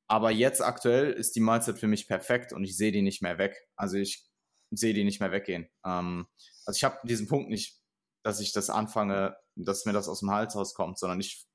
[0.08, 3.36] Aber jetzt aktuell ist die Mahlzeit für mich perfekt und ich sehe die nicht mehr
[3.36, 3.68] weg.
[3.76, 4.26] Also ich
[4.70, 5.68] sehe die nicht mehr weggehen.
[5.84, 6.26] Ähm,
[6.64, 7.78] also ich habe diesen Punkt nicht,
[8.22, 11.46] dass ich das anfange, dass mir das aus dem Hals rauskommt, sondern ich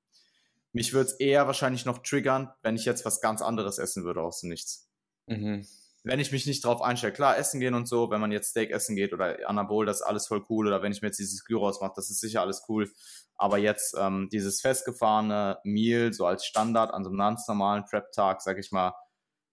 [0.74, 4.22] mich würde es eher wahrscheinlich noch triggern, wenn ich jetzt was ganz anderes essen würde
[4.22, 4.90] aus dem Nichts.
[5.28, 5.66] Mhm.
[6.06, 8.72] Wenn ich mich nicht drauf einstelle, klar, essen gehen und so, wenn man jetzt Steak
[8.72, 10.68] essen geht oder Anabol, das ist alles voll cool.
[10.68, 12.92] Oder wenn ich mir jetzt dieses Gyros mache, das ist sicher alles cool.
[13.36, 18.42] Aber jetzt ähm, dieses festgefahrene Meal, so als Standard an so einem ganz normalen Prep-Tag,
[18.42, 18.94] sag ich mal,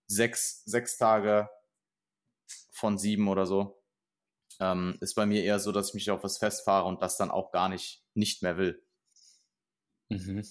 [0.08, 1.48] sechs, sechs Tage
[2.72, 3.80] von sieben oder so,
[4.58, 7.30] ähm, ist bei mir eher so, dass ich mich auf was festfahre und das dann
[7.30, 8.82] auch gar nicht, nicht mehr will.
[10.08, 10.44] Mhm.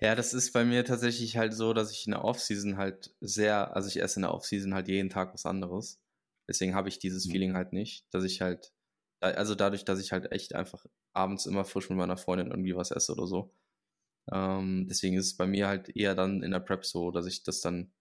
[0.00, 3.74] Ja, das ist bei mir tatsächlich halt so, dass ich in der Offseason halt sehr,
[3.74, 6.00] also ich esse in der Offseason halt jeden Tag was anderes.
[6.48, 7.30] Deswegen habe ich dieses mhm.
[7.32, 8.72] Feeling halt nicht, dass ich halt,
[9.20, 12.90] also dadurch, dass ich halt echt einfach abends immer frisch mit meiner Freundin irgendwie was
[12.90, 13.52] esse oder so.
[14.32, 17.42] Ähm, deswegen ist es bei mir halt eher dann in der Prep so, dass ich
[17.42, 17.92] das dann,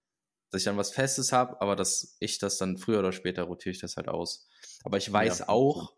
[0.51, 3.71] dass ich dann was Festes habe, aber dass ich das dann früher oder später rotiere
[3.71, 4.47] ich das halt aus.
[4.83, 5.49] Aber ich weiß ja.
[5.49, 5.95] auch,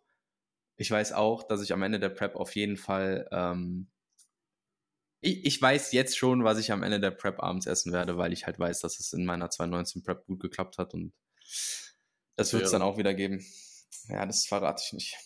[0.77, 3.87] ich weiß auch, dass ich am Ende der Prep auf jeden Fall ähm,
[5.21, 8.33] ich, ich weiß jetzt schon, was ich am Ende der Prep abends essen werde, weil
[8.33, 11.13] ich halt weiß, dass es in meiner 2019 Prep gut geklappt hat und
[12.35, 12.79] das wird es ja.
[12.79, 13.43] dann auch wieder geben.
[14.09, 15.17] Ja, das verrate ich nicht.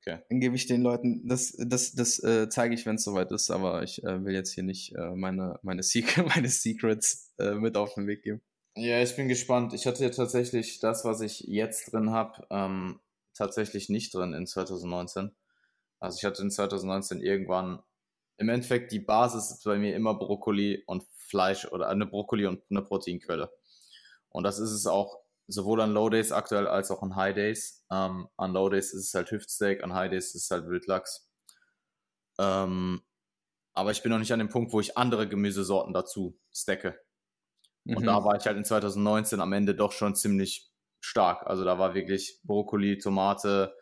[0.00, 0.22] Okay.
[0.28, 3.50] Dann gebe ich den Leuten, das, das, das äh, zeige ich, wenn es soweit ist,
[3.50, 7.76] aber ich äh, will jetzt hier nicht äh, meine, meine, Secret, meine Secrets äh, mit
[7.76, 8.42] auf den Weg geben.
[8.76, 9.72] Ja, ich bin gespannt.
[9.72, 13.00] Ich hatte ja tatsächlich das, was ich jetzt drin habe, ähm,
[13.32, 15.30] tatsächlich nicht drin in 2019.
[16.00, 17.82] Also ich hatte in 2019 irgendwann
[18.36, 22.62] im Endeffekt die Basis ist bei mir immer Brokkoli und Fleisch oder eine Brokkoli und
[22.70, 23.50] eine Proteinquelle.
[24.28, 27.84] Und das ist es auch sowohl an Low Days aktuell als auch an High Days.
[27.90, 31.28] Ähm, an Low Days ist es halt Hüftsteak, an High Days ist es halt Wildlachs.
[32.38, 33.02] Ähm,
[33.74, 36.98] aber ich bin noch nicht an dem Punkt, wo ich andere Gemüsesorten dazu stecke.
[37.84, 37.98] Mhm.
[37.98, 40.70] Und da war ich halt in 2019 am Ende doch schon ziemlich
[41.00, 41.46] stark.
[41.46, 43.74] Also da war wirklich Brokkoli, Tomate,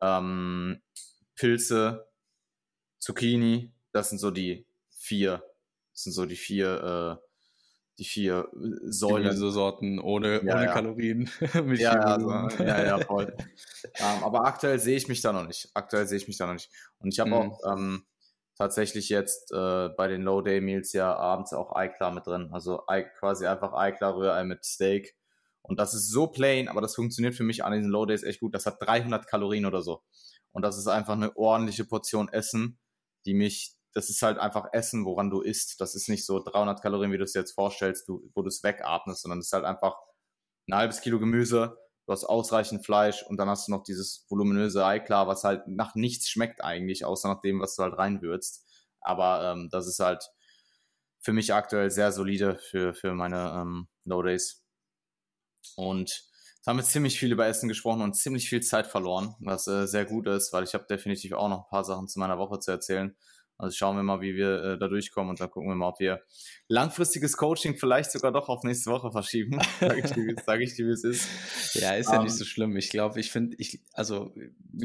[0.00, 0.82] ähm,
[1.36, 2.08] Pilze,
[2.98, 3.75] Zucchini.
[3.96, 5.42] Das sind so die vier,
[5.92, 7.26] das sind so die vier äh,
[7.98, 9.36] die vier äh, Säulen.
[9.36, 10.72] Sorten ohne, ja, ohne ja.
[10.72, 11.30] Kalorien.
[11.76, 13.34] ja, also, ja, ja, voll.
[13.34, 13.44] um,
[13.94, 15.70] ähm, aber aktuell sehe ich mich da noch nicht.
[15.74, 16.70] Aktuell sehe ich mich da noch nicht.
[16.98, 17.36] Und ich habe mhm.
[17.36, 18.06] auch ähm,
[18.56, 22.50] tatsächlich jetzt äh, bei den Low Day Meals ja abends auch Eiklar mit drin.
[22.52, 22.82] Also
[23.18, 25.14] quasi einfach Eiklar Rührei mit Steak.
[25.62, 28.40] Und das ist so plain, aber das funktioniert für mich an diesen Low Days echt
[28.40, 28.54] gut.
[28.54, 30.02] Das hat 300 Kalorien oder so.
[30.52, 32.78] Und das ist einfach eine ordentliche Portion Essen,
[33.26, 35.80] die mich das ist halt einfach Essen, woran du isst.
[35.80, 38.62] Das ist nicht so 300 Kalorien, wie du es jetzt vorstellst, du, wo du es
[38.62, 39.96] wegatmest, sondern es ist halt einfach
[40.68, 44.84] ein halbes Kilo Gemüse, du hast ausreichend Fleisch und dann hast du noch dieses voluminöse
[44.84, 48.66] Eiklar, was halt nach nichts schmeckt eigentlich, außer nach dem, was du halt reinwürzt.
[49.00, 50.28] Aber ähm, das ist halt
[51.18, 54.62] für mich aktuell sehr solide für, für meine ähm, No Days.
[55.76, 56.10] Und
[56.56, 59.86] jetzt haben wir ziemlich viel über Essen gesprochen und ziemlich viel Zeit verloren, was äh,
[59.86, 62.58] sehr gut ist, weil ich habe definitiv auch noch ein paar Sachen zu meiner Woche
[62.58, 63.16] zu erzählen.
[63.58, 66.00] Also schauen wir mal, wie wir äh, da durchkommen und dann gucken wir mal, ob
[66.00, 66.20] wir
[66.68, 69.58] langfristiges Coaching vielleicht sogar doch auf nächste Woche verschieben.
[69.80, 71.28] Sage ich, dir, sag ich dir, wie es ist.
[71.74, 72.76] Ja, ist ja um, nicht ähm, so schlimm.
[72.76, 74.34] Ich glaube, ich finde, ich, also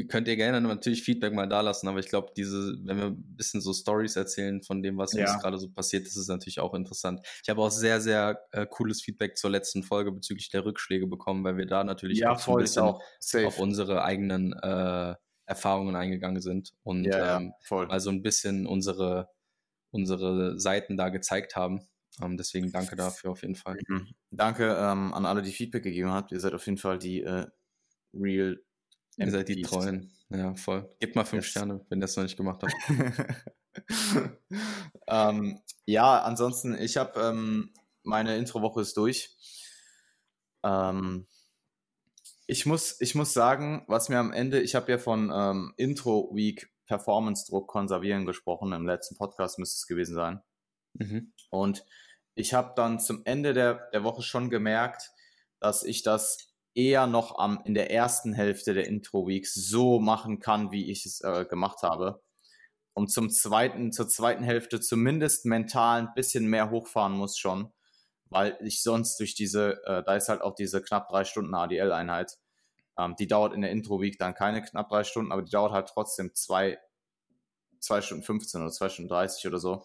[0.08, 3.36] könnt ihr gerne natürlich Feedback mal da lassen, aber ich glaube, diese, wenn wir ein
[3.36, 5.30] bisschen so Stories erzählen von dem, was ja.
[5.30, 7.20] uns gerade so passiert, das ist natürlich auch interessant.
[7.42, 11.44] Ich habe auch sehr, sehr äh, cooles Feedback zur letzten Folge bezüglich der Rückschläge bekommen,
[11.44, 13.02] weil wir da natürlich ja, auch so ein bisschen auch
[13.44, 15.14] auf unsere eigenen äh,
[15.52, 17.86] Erfahrungen eingegangen sind und ja, ähm, voll.
[17.86, 19.28] mal so ein bisschen unsere,
[19.90, 21.86] unsere Seiten da gezeigt haben.
[22.20, 23.76] Ähm, deswegen danke dafür auf jeden Fall.
[23.86, 24.08] Mhm.
[24.30, 26.32] Danke ähm, an alle, die Feedback gegeben habt.
[26.32, 27.46] Ihr seid auf jeden Fall die äh,
[28.14, 28.60] Real.
[29.16, 30.10] Ihr seid die Treuen.
[30.30, 30.88] Ja, voll.
[30.98, 31.50] Gebt mal fünf yes.
[31.50, 32.72] Sterne, wenn ihr das noch nicht gemacht habt.
[35.06, 39.36] ähm, ja, ansonsten, ich habe ähm, meine Intro-Woche ist durch.
[40.62, 41.26] Ähm,
[42.52, 46.30] ich muss, ich muss sagen, was mir am Ende, ich habe ja von ähm, Intro
[46.34, 50.42] Week Performance Druck konservieren gesprochen, im letzten Podcast müsste es gewesen sein.
[50.92, 51.32] Mhm.
[51.48, 51.82] Und
[52.34, 55.12] ich habe dann zum Ende der, der Woche schon gemerkt,
[55.60, 60.38] dass ich das eher noch am, in der ersten Hälfte der Intro Weeks so machen
[60.38, 62.22] kann, wie ich es äh, gemacht habe.
[62.92, 67.72] Und zum zweiten, zur zweiten Hälfte zumindest mental ein bisschen mehr hochfahren muss schon,
[68.28, 72.36] weil ich sonst durch diese, äh, da ist halt auch diese knapp drei Stunden ADL-Einheit,
[72.98, 75.88] ähm, die dauert in der Intro-Week dann keine knapp drei Stunden, aber die dauert halt
[75.88, 76.78] trotzdem zwei,
[77.80, 79.84] zwei Stunden 15 oder zwei Stunden 30 oder so.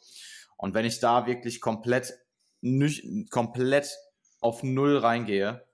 [0.57, 2.13] Und wenn ich da wirklich komplett,
[2.61, 3.95] nüch, komplett
[4.41, 5.65] auf Null reingehe,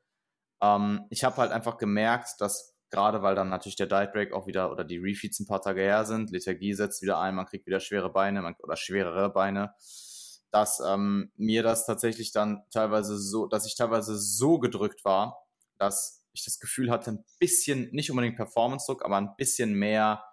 [0.62, 4.46] ähm, ich habe halt einfach gemerkt, dass gerade weil dann natürlich der Diet Break auch
[4.46, 7.66] wieder oder die Refeeds ein paar Tage her sind, Lethargie setzt wieder ein, man kriegt
[7.66, 9.74] wieder schwere Beine man, oder schwerere Beine,
[10.52, 15.44] dass ähm, mir das tatsächlich dann teilweise so, dass ich teilweise so gedrückt war,
[15.80, 20.24] dass ich das Gefühl hatte, ein bisschen, nicht unbedingt Performance-Druck, aber ein bisschen mehr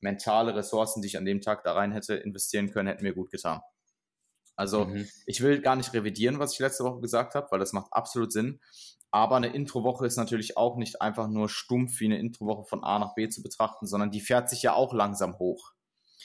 [0.00, 3.30] mentale Ressourcen, die ich an dem Tag da rein hätte investieren können, hätten mir gut
[3.30, 3.60] getan.
[4.56, 5.08] Also mhm.
[5.26, 8.32] ich will gar nicht revidieren, was ich letzte Woche gesagt habe, weil das macht absolut
[8.32, 8.60] Sinn.
[9.10, 12.98] Aber eine Introwoche ist natürlich auch nicht einfach nur stumpf wie eine Introwoche von A
[12.98, 15.72] nach B zu betrachten, sondern die fährt sich ja auch langsam hoch.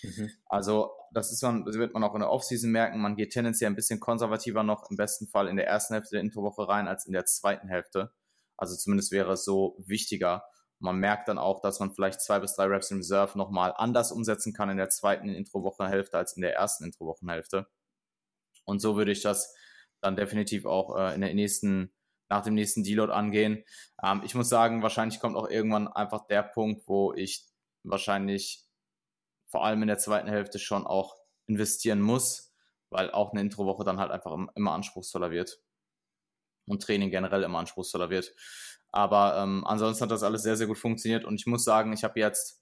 [0.02, 0.32] Mhm.
[0.48, 3.00] Also das ist man, das wird man auch in der Offseason merken.
[3.00, 6.22] Man geht tendenziell ein bisschen konservativer noch im besten Fall in der ersten Hälfte der
[6.22, 8.12] Introwoche rein als in der zweiten Hälfte.
[8.64, 10.46] Also zumindest wäre es so wichtiger.
[10.80, 14.14] Man merkt dann auch, dass man vielleicht zwei bis drei Reps in Reserve nochmal anders
[14.14, 17.68] umsetzen kann in der zweiten Intro-Wochenhälfte als in der ersten Intro-Wochenhälfte.
[18.64, 19.54] Und so würde ich das
[20.00, 21.94] dann definitiv auch äh, in der nächsten,
[22.30, 23.66] nach dem nächsten Deload angehen.
[24.02, 27.46] Ähm, ich muss sagen, wahrscheinlich kommt auch irgendwann einfach der Punkt, wo ich
[27.84, 28.66] wahrscheinlich
[29.48, 32.54] vor allem in der zweiten Hälfte schon auch investieren muss,
[32.90, 35.60] weil auch eine Introwoche dann halt einfach immer anspruchsvoller wird
[36.68, 38.34] und Training generell immer anspruchsvoller wird.
[38.92, 42.04] Aber ähm, ansonsten hat das alles sehr, sehr gut funktioniert und ich muss sagen, ich
[42.04, 42.62] habe jetzt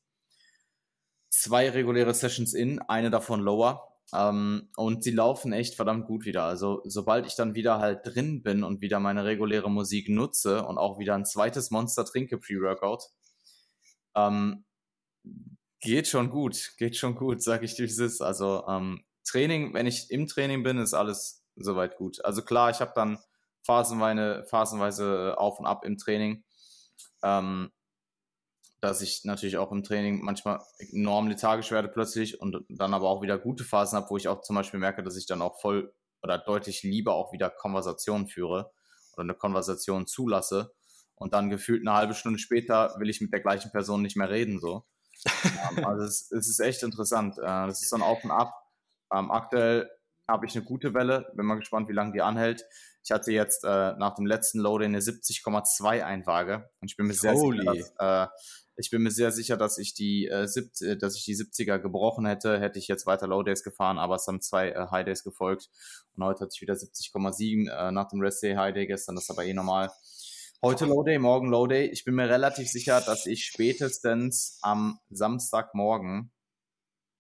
[1.30, 3.88] zwei reguläre Sessions in, eine davon lower.
[4.14, 6.44] Ähm, und sie laufen echt verdammt gut wieder.
[6.44, 10.78] Also sobald ich dann wieder halt drin bin und wieder meine reguläre Musik nutze und
[10.78, 13.06] auch wieder ein zweites Monster trinke pre-Workout,
[14.16, 14.66] ähm,
[15.80, 18.22] geht schon gut, geht schon gut, sag ich dir, wie es ist.
[18.22, 22.24] Also ähm, Training, wenn ich im Training bin, ist alles soweit gut.
[22.26, 23.18] Also klar, ich habe dann
[23.64, 26.44] phasenweise, phasenweise auf und ab im Training.
[27.24, 27.72] Ähm,
[28.82, 30.60] dass ich natürlich auch im Training manchmal
[30.92, 34.42] enorm lethargisch werde plötzlich und dann aber auch wieder gute Phasen habe, wo ich auch
[34.42, 35.94] zum Beispiel merke, dass ich dann auch voll
[36.24, 38.72] oder deutlich lieber auch wieder Konversationen führe
[39.14, 40.74] oder eine Konversation zulasse
[41.16, 44.30] und dann gefühlt eine halbe Stunde später will ich mit der gleichen Person nicht mehr
[44.30, 44.86] reden so.
[45.78, 47.38] Ähm, also es, es, ist echt interessant.
[47.38, 48.52] Äh, das ist dann auf und ab.
[49.14, 49.88] Ähm, aktuell
[50.28, 51.32] habe ich eine gute Welle.
[51.36, 52.66] Bin mal gespannt, wie lange die anhält.
[53.04, 57.14] Ich hatte jetzt äh, nach dem letzten Loading eine 70,2 Einwaage und ich bin mir
[57.14, 57.60] sehr Holy.
[57.60, 58.32] sicher, dass, äh,
[58.78, 61.80] ich bin mir sehr sicher, dass ich die, äh, 70, äh, dass ich die 70er
[61.80, 65.06] gebrochen hätte, hätte ich jetzt weiter Low Days gefahren, aber es haben zwei äh, High
[65.06, 65.70] Days gefolgt.
[66.16, 69.26] Und heute hatte ich wieder 70,7 äh, nach dem Rest Day High Day gestern, das
[69.26, 69.92] ist aber eh normal.
[70.64, 71.88] Heute Low Day, morgen Low Day.
[71.88, 76.32] Ich bin mir relativ sicher, dass ich spätestens am Samstagmorgen,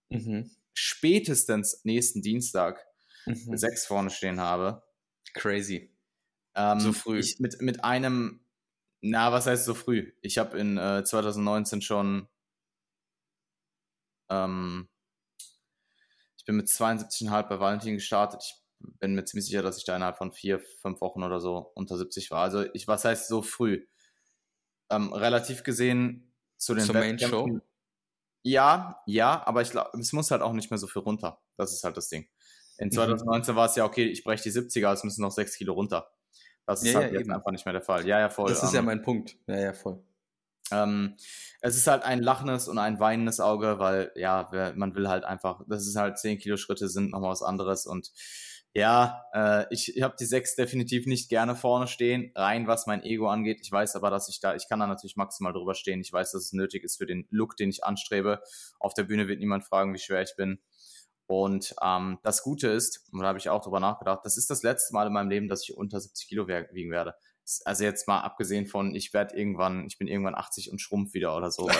[0.09, 0.51] mhm.
[0.75, 2.85] spätestens nächsten Dienstag,
[3.25, 3.57] mhm.
[3.57, 4.83] sechs vorne stehen habe.
[5.33, 5.95] Crazy.
[6.55, 7.19] Ähm, so früh.
[7.19, 8.41] Ich mit, mit einem
[9.01, 10.13] na, was heißt so früh?
[10.21, 12.27] Ich habe in äh, 2019 schon,
[14.29, 14.89] ähm,
[16.37, 18.43] ich bin mit 72,5 bei Valentin gestartet.
[18.43, 18.55] Ich
[18.99, 21.97] bin mir ziemlich sicher, dass ich da innerhalb von vier, fünf Wochen oder so unter
[21.97, 22.43] 70 war.
[22.43, 23.85] Also ich, was heißt so früh?
[24.91, 27.59] Ähm, relativ gesehen zu den Zur Main Show?
[28.43, 31.41] Ja, ja, aber ich glaube, es muss halt auch nicht mehr so viel runter.
[31.57, 32.27] Das ist halt das Ding.
[32.81, 33.57] In 2019 mhm.
[33.57, 36.11] war es ja, okay, ich breche die 70er, es müssen noch 6 Kilo runter.
[36.65, 37.35] Das ist ja, halt ja, jetzt eben.
[37.35, 38.07] einfach nicht mehr der Fall.
[38.07, 38.49] Ja, ja, voll.
[38.49, 39.37] Das ist um, ja ähm, mein Punkt.
[39.47, 40.03] Ja, ja, voll.
[40.71, 41.15] Ähm,
[41.61, 45.61] es ist halt ein lachendes und ein weinendes Auge, weil ja, man will halt einfach,
[45.67, 48.11] das ist halt 10 Kilo Schritte sind nochmal was anderes und
[48.73, 53.03] ja, äh, ich, ich habe die 6 definitiv nicht gerne vorne stehen, rein was mein
[53.03, 53.59] Ego angeht.
[53.61, 55.99] Ich weiß aber, dass ich da, ich kann da natürlich maximal drüber stehen.
[55.99, 58.41] Ich weiß, dass es nötig ist für den Look, den ich anstrebe.
[58.79, 60.61] Auf der Bühne wird niemand fragen, wie schwer ich bin.
[61.31, 64.63] Und ähm, das Gute ist, und da habe ich auch drüber nachgedacht, das ist das
[64.63, 67.15] letzte Mal in meinem Leben, dass ich unter 70 Kilo wiegen werde.
[67.63, 71.33] Also jetzt mal abgesehen von, ich werde irgendwann, ich bin irgendwann 80 und schrumpf wieder
[71.37, 71.69] oder so.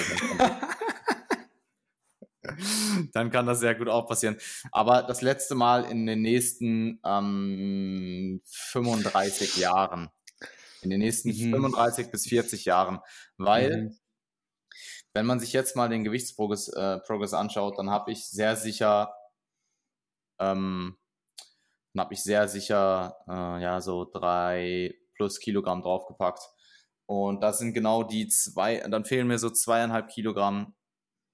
[3.12, 4.38] Dann kann das sehr gut auch passieren.
[4.72, 10.12] Aber das letzte Mal in den nächsten ähm, 35 Jahren.
[10.82, 11.52] In den nächsten mhm.
[11.52, 13.02] 35 bis 40 Jahren.
[13.36, 13.98] Weil, mhm.
[15.12, 19.14] wenn man sich jetzt mal den Gewichtsprogress äh, Progress anschaut, dann habe ich sehr sicher
[20.42, 20.98] ähm,
[21.94, 26.42] dann habe ich sehr sicher äh, ja so drei plus Kilogramm draufgepackt.
[27.06, 30.76] Und das sind genau die zwei, dann fehlen mir so zweieinhalb Kilogramm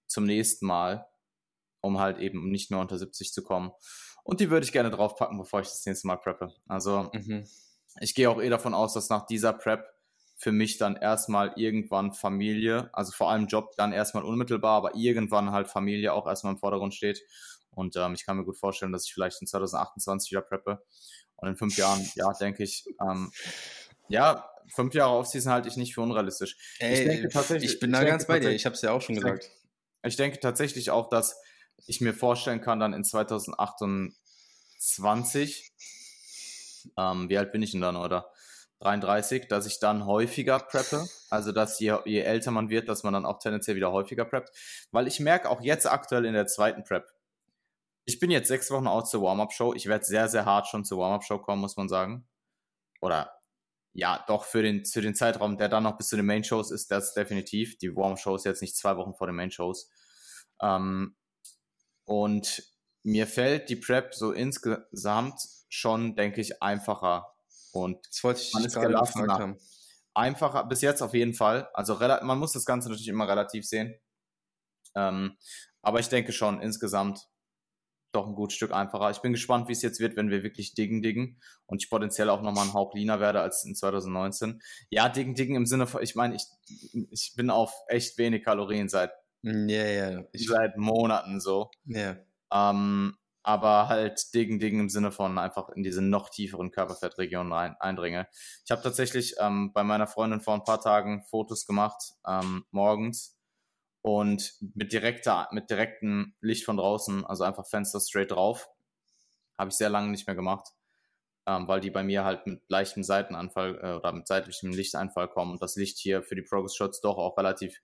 [0.07, 1.07] zum nächsten Mal,
[1.81, 3.71] um halt eben nicht mehr unter 70 zu kommen.
[4.23, 6.53] Und die würde ich gerne draufpacken, bevor ich das nächste Mal preppe.
[6.67, 7.47] Also mhm.
[8.01, 9.85] ich gehe auch eh davon aus, dass nach dieser Prep
[10.35, 15.51] für mich dann erstmal irgendwann Familie, also vor allem Job dann erstmal unmittelbar, aber irgendwann
[15.51, 17.21] halt Familie auch erstmal im Vordergrund steht.
[17.77, 20.83] Und ähm, ich kann mir gut vorstellen, dass ich vielleicht in 2028 wieder preppe.
[21.35, 23.31] Und in fünf Jahren, ja, denke ich, ähm,
[24.09, 26.57] ja, fünf Jahre Offseason halte ich nicht für unrealistisch.
[26.79, 28.93] Ey, ich, denke tatsächlich, ich bin da ich ganz bei dir, ich habe es ja
[28.93, 29.43] auch schon ich gesagt.
[29.43, 29.55] Denke,
[30.03, 31.39] ich denke tatsächlich auch, dass
[31.85, 35.71] ich mir vorstellen kann, dann in 2028,
[36.97, 38.31] ähm, wie alt bin ich denn dann, oder?
[38.79, 41.07] 33, dass ich dann häufiger preppe.
[41.29, 44.51] Also, dass je, je älter man wird, dass man dann auch tendenziell wieder häufiger preppt.
[44.91, 47.07] Weil ich merke auch jetzt aktuell in der zweiten Prep,
[48.07, 49.73] ich bin jetzt sechs Wochen aus zur Warm-Up-Show.
[49.73, 52.25] Ich werde sehr, sehr hart schon zur Warm-Up-Show kommen, muss man sagen.
[53.01, 53.33] Oder
[53.91, 56.89] ja, doch für den, für den Zeitraum, der dann noch bis zu den Main-Shows ist,
[56.89, 57.77] das definitiv.
[57.79, 59.91] Die Warm-Show ist jetzt nicht zwei Wochen vor den Main-Shows.
[60.61, 61.17] Ähm,
[62.05, 62.63] und
[63.03, 67.35] mir fällt die Prep so insgesamt schon, denke ich, einfacher.
[67.73, 69.33] Und das wollte ich man ist gelassener.
[69.33, 69.59] Haben.
[70.13, 71.69] Einfacher, bis jetzt auf jeden Fall.
[71.73, 73.99] Also man muss das Ganze natürlich immer relativ sehen.
[74.95, 75.37] Ähm,
[75.81, 77.27] aber ich denke schon, insgesamt
[78.17, 79.09] doch ein gutes Stück einfacher.
[79.11, 82.29] Ich bin gespannt, wie es jetzt wird, wenn wir wirklich diggen, diggen und ich potenziell
[82.29, 84.61] auch nochmal ein Hauch leaner werde als in 2019.
[84.89, 86.43] Ja, diggen, diggen im Sinne von, ich meine, ich,
[87.11, 89.11] ich bin auf echt wenig Kalorien seit,
[89.43, 90.23] mm, ja, ja.
[90.33, 91.71] Ich, seit Monaten so.
[91.85, 92.17] Ja.
[92.51, 97.77] Ähm, aber halt diggen, diggen im Sinne von einfach in diese noch tieferen Körperfettregionen rein,
[97.79, 98.27] eindringe.
[98.65, 103.36] Ich habe tatsächlich ähm, bei meiner Freundin vor ein paar Tagen Fotos gemacht, ähm, morgens
[104.07, 108.69] und mit direkter, mit direktem Licht von draußen, also einfach Fenster straight drauf,
[109.57, 110.69] habe ich sehr lange nicht mehr gemacht,
[111.45, 115.51] ähm, weil die bei mir halt mit leichtem Seitenanfall äh, oder mit seitlichem Lichteinfall kommen
[115.51, 117.81] und das Licht hier für die Progress Shots doch auch relativ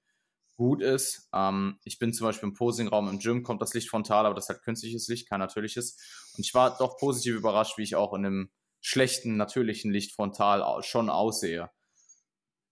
[0.56, 1.28] gut ist.
[1.34, 4.46] Ähm, ich bin zum Beispiel im Posingraum im Gym, kommt das Licht frontal, aber das
[4.46, 5.98] ist halt künstliches Licht, kein natürliches.
[6.38, 8.50] Und ich war doch positiv überrascht, wie ich auch in einem
[8.80, 11.70] schlechten, natürlichen Licht frontal schon aussehe.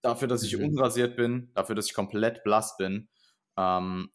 [0.01, 0.69] Dafür, dass ich mhm.
[0.69, 3.09] unrasiert bin, dafür, dass ich komplett blass bin,
[3.57, 4.11] ähm,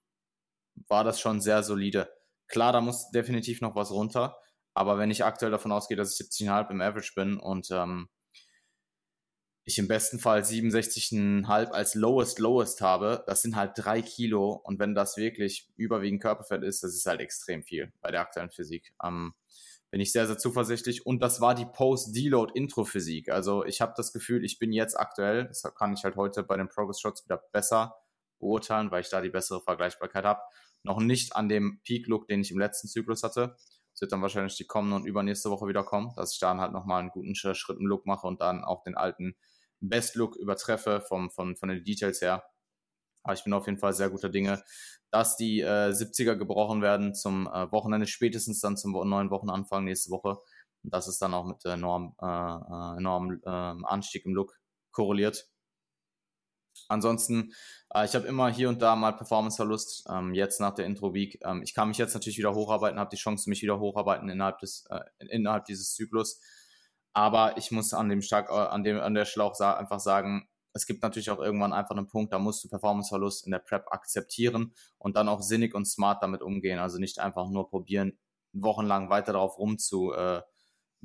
[0.89, 2.11] war das schon sehr solide.
[2.49, 4.39] Klar, da muss definitiv noch was runter,
[4.75, 8.09] aber wenn ich aktuell davon ausgehe, dass ich 70,5 im Average bin und ähm,
[9.65, 14.79] ich im besten Fall 67,5 als lowest lowest habe, das sind halt drei Kilo und
[14.79, 18.95] wenn das wirklich überwiegend Körperfett ist, das ist halt extrem viel bei der aktuellen Physik.
[19.03, 19.35] Ähm,
[19.91, 23.29] bin ich sehr, sehr zuversichtlich und das war die Post-Deload-Intro-Physik.
[23.31, 26.57] Also ich habe das Gefühl, ich bin jetzt aktuell, das kann ich halt heute bei
[26.57, 27.97] den Progress-Shots wieder besser
[28.39, 30.41] beurteilen, weil ich da die bessere Vergleichbarkeit habe,
[30.83, 33.57] noch nicht an dem Peak-Look, den ich im letzten Zyklus hatte.
[33.93, 36.73] Das wird dann wahrscheinlich die kommende und übernächste Woche wieder kommen, dass ich dann halt
[36.73, 39.37] nochmal einen guten Schritt im Look mache und dann auch den alten
[39.81, 42.45] Best-Look übertreffe vom, von, von den Details her.
[43.23, 44.63] Aber ich bin auf jeden Fall sehr guter Dinge,
[45.11, 50.11] dass die äh, 70er gebrochen werden zum äh, Wochenende, spätestens dann zum neuen Wochenanfang nächste
[50.11, 50.39] Woche.
[50.85, 54.57] Und das ist dann auch mit enorm, äh, äh enormem ähm, Anstieg im Look
[54.93, 55.49] korreliert.
[56.89, 57.53] Ansonsten,
[57.95, 60.07] äh, ich habe immer hier und da mal Performanceverlust.
[60.11, 61.39] Ähm, jetzt nach der Intro Week.
[61.45, 64.59] Ähm, ich kann mich jetzt natürlich wieder hocharbeiten, habe die Chance, mich wieder hocharbeiten innerhalb
[64.59, 66.41] des äh, innerhalb dieses Zyklus.
[67.13, 70.49] Aber ich muss an dem stark, äh, an dem, an der Schlauch sa einfach sagen,
[70.75, 73.87] es gibt natürlich auch irgendwann einfach einen Punkt, da musst du Performanceverlust in der Prep
[73.91, 76.79] akzeptieren und dann auch sinnig und smart damit umgehen.
[76.79, 78.19] Also nicht einfach nur probieren,
[78.53, 80.43] wochenlang weiter darauf rumzu äh,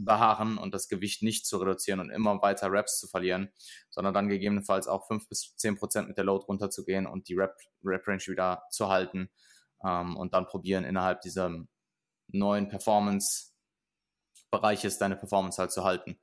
[0.06, 3.52] beharren und das Gewicht nicht zu reduzieren und immer weiter Reps zu verlieren,
[3.90, 7.56] sondern dann gegebenenfalls auch fünf bis zehn Prozent mit der Load runterzugehen und die Rep,
[7.84, 9.30] Rep Range wieder zu halten
[9.84, 11.52] ähm, und dann probieren innerhalb dieser
[12.28, 13.52] neuen Performance
[14.52, 16.20] Bereich ist, deine Performance halt zu halten.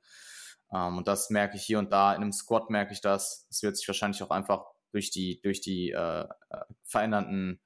[0.71, 2.13] Ähm, und das merke ich hier und da.
[2.13, 3.47] In einem Squat merke ich das.
[3.49, 7.59] Es wird sich wahrscheinlich auch einfach durch die, durch die äh, äh verändernden,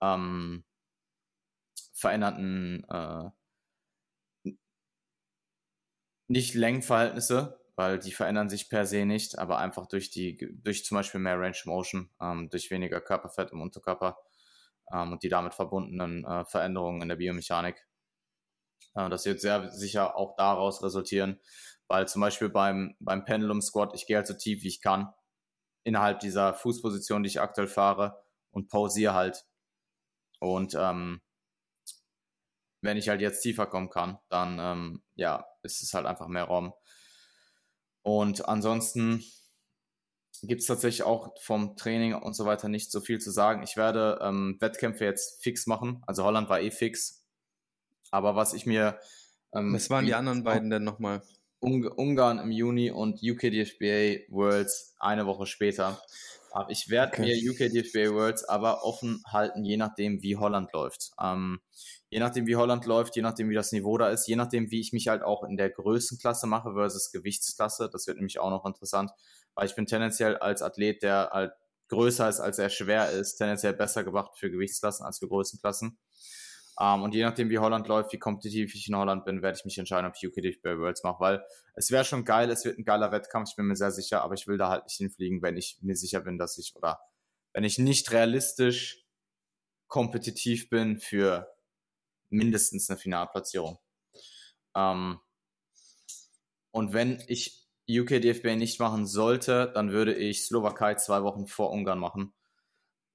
[0.00, 0.64] ähm,
[1.92, 3.30] verändernden äh,
[6.28, 10.96] nicht Längenverhältnisse, weil die verändern sich per se nicht, aber einfach durch die, durch zum
[10.96, 14.18] Beispiel mehr Range Motion, ähm, durch weniger Körperfett im Unterkörper
[14.92, 17.88] ähm, und die damit verbundenen äh, Veränderungen in der Biomechanik
[18.94, 21.40] äh, das wird sehr sicher auch daraus resultieren,
[21.86, 25.12] weil zum Beispiel beim, beim Pendulum Squat, ich gehe halt so tief wie ich kann,
[25.84, 29.44] innerhalb dieser Fußposition, die ich aktuell fahre und pausiere halt.
[30.40, 31.20] Und ähm,
[32.80, 36.44] wenn ich halt jetzt tiefer kommen kann, dann ähm, ja, ist es halt einfach mehr
[36.44, 36.72] Raum.
[38.02, 39.22] Und ansonsten
[40.42, 43.62] gibt es tatsächlich auch vom Training und so weiter nicht so viel zu sagen.
[43.62, 46.02] Ich werde ähm, Wettkämpfe jetzt fix machen.
[46.06, 47.24] Also Holland war eh fix.
[48.10, 48.98] Aber was ich mir.
[49.54, 51.22] Ähm, was waren die anderen beiden denn nochmal?
[51.60, 56.00] Ungarn im Juni und UKDFBA Worlds eine Woche später.
[56.68, 57.22] Ich werde okay.
[57.22, 61.10] mir UKDFBA Worlds aber offen halten, je nachdem, wie Holland läuft.
[61.20, 61.60] Ähm,
[62.10, 64.80] je nachdem, wie Holland läuft, je nachdem, wie das Niveau da ist, je nachdem, wie
[64.80, 67.90] ich mich halt auch in der Größenklasse mache versus Gewichtsklasse.
[67.92, 69.10] Das wird nämlich auch noch interessant,
[69.54, 71.52] weil ich bin tendenziell als Athlet, der halt
[71.88, 75.98] größer ist, als er schwer ist, tendenziell besser gemacht für Gewichtsklassen als für Größenklassen.
[76.80, 79.58] Um, ähm, und je nachdem, wie Holland läuft, wie kompetitiv ich in Holland bin, werde
[79.58, 81.44] ich mich entscheiden, ob ich UK bei Worlds mache, weil
[81.74, 84.34] es wäre schon geil, es wird ein geiler Wettkampf, ich bin mir sehr sicher, aber
[84.34, 87.00] ich will da halt nicht hinfliegen, wenn ich mir sicher bin, dass ich, oder
[87.52, 89.04] wenn ich nicht realistisch
[89.88, 91.48] kompetitiv bin für
[92.30, 93.78] mindestens eine Finalplatzierung.
[94.74, 95.20] Ähm,
[96.70, 101.70] und wenn ich UK DFB nicht machen sollte, dann würde ich Slowakei zwei Wochen vor
[101.70, 102.34] Ungarn machen.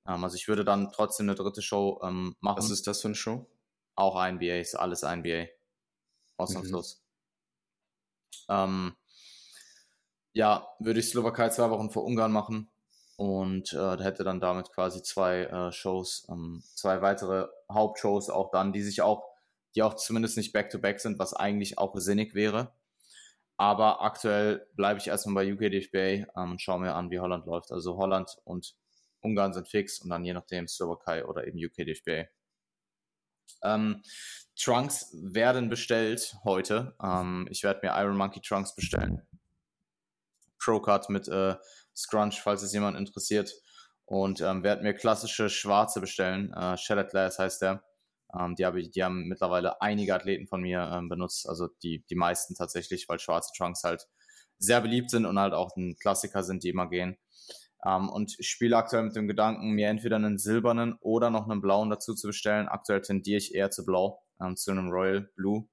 [0.07, 2.35] Ähm, also ich würde dann trotzdem eine dritte Show machen.
[2.41, 3.49] Was ist das für eine Show?
[3.95, 5.47] Auch NBA, ist alles NBA.
[6.37, 7.03] Ausnahmslos.
[8.49, 8.55] Mhm.
[8.55, 8.95] Ähm,
[10.33, 12.72] ja, würde ich Slowakei zwei Wochen vor Ungarn machen
[13.17, 18.73] und äh, hätte dann damit quasi zwei äh, Shows, ähm, zwei weitere Hauptshows auch dann,
[18.73, 19.23] die sich auch,
[19.75, 22.73] die auch zumindest nicht back-to-back -back sind, was eigentlich auch sinnig wäre.
[23.57, 27.71] Aber aktuell bleibe ich erstmal bei UKDFBA ähm, und schaue mir an, wie Holland läuft.
[27.71, 28.75] Also Holland und
[29.21, 32.25] Ungarn sind fix und dann je nachdem Slowakei oder eben UKDFBA.
[33.63, 34.03] Ähm,
[34.55, 36.95] Trunks werden bestellt heute.
[37.01, 39.21] Ähm, ich werde mir Iron Monkey Trunks bestellen.
[40.63, 41.55] Pro Cut mit äh,
[41.95, 43.51] Scrunch, falls es jemand interessiert.
[44.05, 46.53] Und ähm, werde mir klassische schwarze bestellen.
[46.53, 47.83] Äh, Shattered Glass heißt der.
[48.37, 51.47] Ähm, die, hab ich, die haben mittlerweile einige Athleten von mir ähm, benutzt.
[51.47, 54.07] Also die, die meisten tatsächlich, weil schwarze Trunks halt
[54.57, 57.17] sehr beliebt sind und halt auch ein Klassiker sind, die immer gehen.
[57.85, 61.61] Ähm, und ich spiele aktuell mit dem Gedanken, mir entweder einen silbernen oder noch einen
[61.61, 62.67] blauen dazu zu bestellen.
[62.67, 65.67] Aktuell tendiere ich eher zu blau, ähm, zu einem Royal Blue.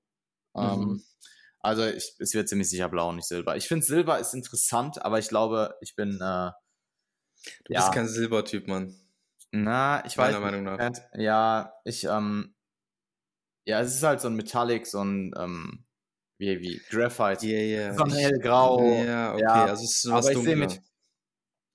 [0.56, 1.02] Ähm, mhm.
[1.60, 3.56] Also ich, es wird ziemlich sicher blau, nicht silber.
[3.56, 6.14] Ich finde Silber ist interessant, aber ich glaube, ich bin.
[6.16, 6.50] Äh,
[7.64, 8.94] du ja, bist kein Silbertyp, Mann.
[9.52, 10.40] Na, ich Meiner weiß.
[10.40, 10.92] Meiner Meinung nach.
[11.14, 12.54] Ja, ich, ähm,
[13.66, 15.84] ja, es ist halt so ein Metallic, so ein, ähm,
[16.38, 17.46] wie, wie Graphite.
[17.46, 17.94] Yeah, yeah.
[17.94, 18.82] So ein hellgrau.
[18.82, 20.80] Ja, yeah, okay, ja, also es ist sowas aber ich sehe mit,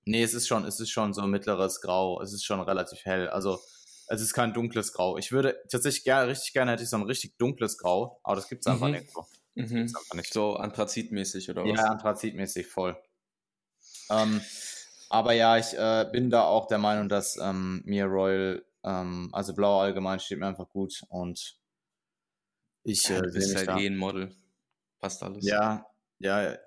[0.05, 2.21] Nee, es ist schon, es ist schon so mittleres Grau.
[2.21, 3.27] Es ist schon relativ hell.
[3.27, 3.59] Also
[4.07, 5.17] es ist kein dunkles Grau.
[5.17, 8.47] Ich würde tatsächlich gerne, richtig gerne hätte ich so ein richtig dunkles Grau, aber das
[8.47, 8.93] gibt es einfach mhm.
[8.93, 9.25] nirgendwo.
[9.55, 9.87] Mhm.
[10.31, 11.79] So anthrazitmäßig oder was?
[11.79, 12.97] Ja, anthrazitmäßig, voll.
[14.09, 14.41] Ähm,
[15.09, 19.53] aber ja, ich äh, bin da auch der Meinung, dass ähm, mir Royal, ähm, also
[19.53, 21.57] Blau allgemein steht mir einfach gut und
[22.83, 23.77] ich ja, äh, sehe halt da.
[23.77, 24.35] eh ein Model.
[24.99, 25.45] Passt alles.
[25.45, 25.85] Ja,
[26.19, 26.57] ja,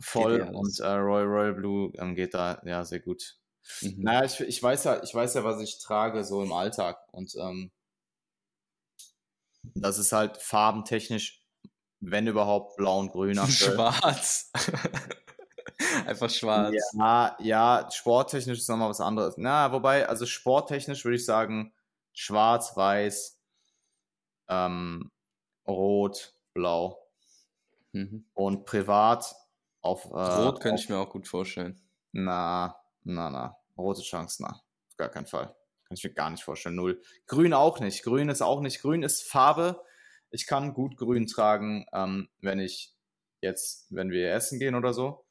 [0.00, 3.38] voll und äh, Royal Royal Blue ähm, geht da ja sehr gut.
[3.82, 4.02] Mhm.
[4.02, 7.34] Naja, ich, ich weiß ja, ich weiß ja, was ich trage so im Alltag und
[7.36, 7.70] ähm,
[9.74, 11.39] das ist halt farbentechnisch,
[12.00, 13.36] wenn überhaupt, blau und grün.
[13.48, 14.50] Schwarz.
[16.06, 16.74] Einfach schwarz.
[16.92, 19.34] Ja, ja, sporttechnisch ist nochmal was anderes.
[19.38, 21.72] Na, wobei, also sporttechnisch würde ich sagen,
[22.12, 23.40] schwarz, weiß,
[24.48, 25.10] ähm,
[25.66, 26.98] rot, blau.
[27.92, 28.26] Mhm.
[28.34, 29.34] Und privat
[29.80, 30.04] auf.
[30.04, 31.80] Äh, rot könnte ich mir auch gut vorstellen.
[32.12, 33.56] Na, na, na.
[33.76, 34.50] Rote Chance, na.
[34.50, 35.46] Auf gar keinen Fall.
[35.84, 36.76] Kann ich mir gar nicht vorstellen.
[36.76, 37.00] Null.
[37.26, 38.02] Grün auch nicht.
[38.02, 38.82] Grün ist auch nicht.
[38.82, 39.82] Grün ist Farbe.
[40.30, 42.94] Ich kann gut grün tragen, ähm, wenn ich
[43.40, 45.26] jetzt, wenn wir essen gehen oder so.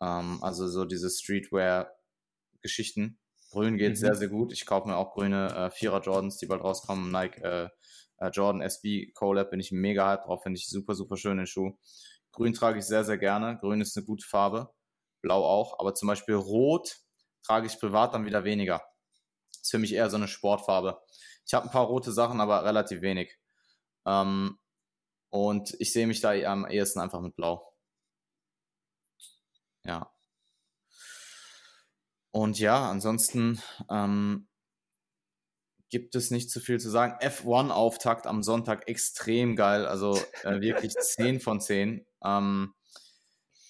[0.00, 3.18] Ähm, also so diese Streetwear-Geschichten.
[3.50, 3.96] Grün geht mhm.
[3.96, 4.52] sehr, sehr gut.
[4.52, 7.10] Ich kaufe mir auch grüne äh, Vierer Jordans, die bald rauskommen.
[7.10, 7.68] Nike äh,
[8.18, 10.42] äh, Jordan SB Colab bin ich mega hype drauf.
[10.42, 11.78] Finde ich super, super schön den Schuh.
[12.32, 13.56] Grün trage ich sehr, sehr gerne.
[13.58, 14.74] Grün ist eine gute Farbe.
[15.22, 15.78] Blau auch.
[15.78, 16.98] Aber zum Beispiel Rot
[17.44, 18.82] trage ich privat dann wieder weniger.
[19.60, 21.00] Ist für mich eher so eine Sportfarbe.
[21.46, 23.38] Ich habe ein paar rote Sachen, aber relativ wenig.
[24.06, 24.58] Ähm,
[25.30, 27.74] und ich sehe mich da am ehesten einfach mit Blau.
[29.84, 30.10] Ja.
[32.30, 34.48] Und ja, ansonsten ähm,
[35.94, 37.16] gibt es nicht zu viel zu sagen.
[37.20, 42.04] F1-Auftakt am Sonntag extrem geil, also äh, wirklich 10 von 10.
[42.24, 42.74] Ähm,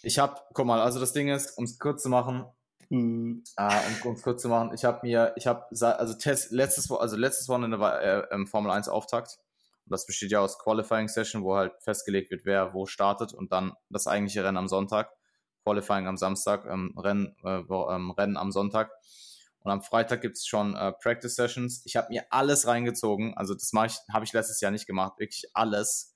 [0.02, 2.46] ich habe, guck mal, also das Ding ist, um es kurz zu machen,
[2.88, 3.44] mhm.
[3.56, 7.16] äh, um es kurz zu machen, ich habe mir, ich habe, also Test, letztes, also
[7.16, 9.38] letztes Wochenende war äh, Formel 1 Auftakt.
[9.84, 13.52] Und das besteht ja aus Qualifying Session, wo halt festgelegt wird, wer wo startet und
[13.52, 15.10] dann das eigentliche Rennen am Sonntag.
[15.64, 18.90] Qualifying am Samstag, ähm, Rennen, äh, ähm, Rennen am Sonntag.
[19.60, 21.82] Und am Freitag gibt es schon äh, Practice Sessions.
[21.86, 23.34] Ich habe mir alles reingezogen.
[23.34, 26.14] Also das ich, habe ich letztes Jahr nicht gemacht, wirklich alles.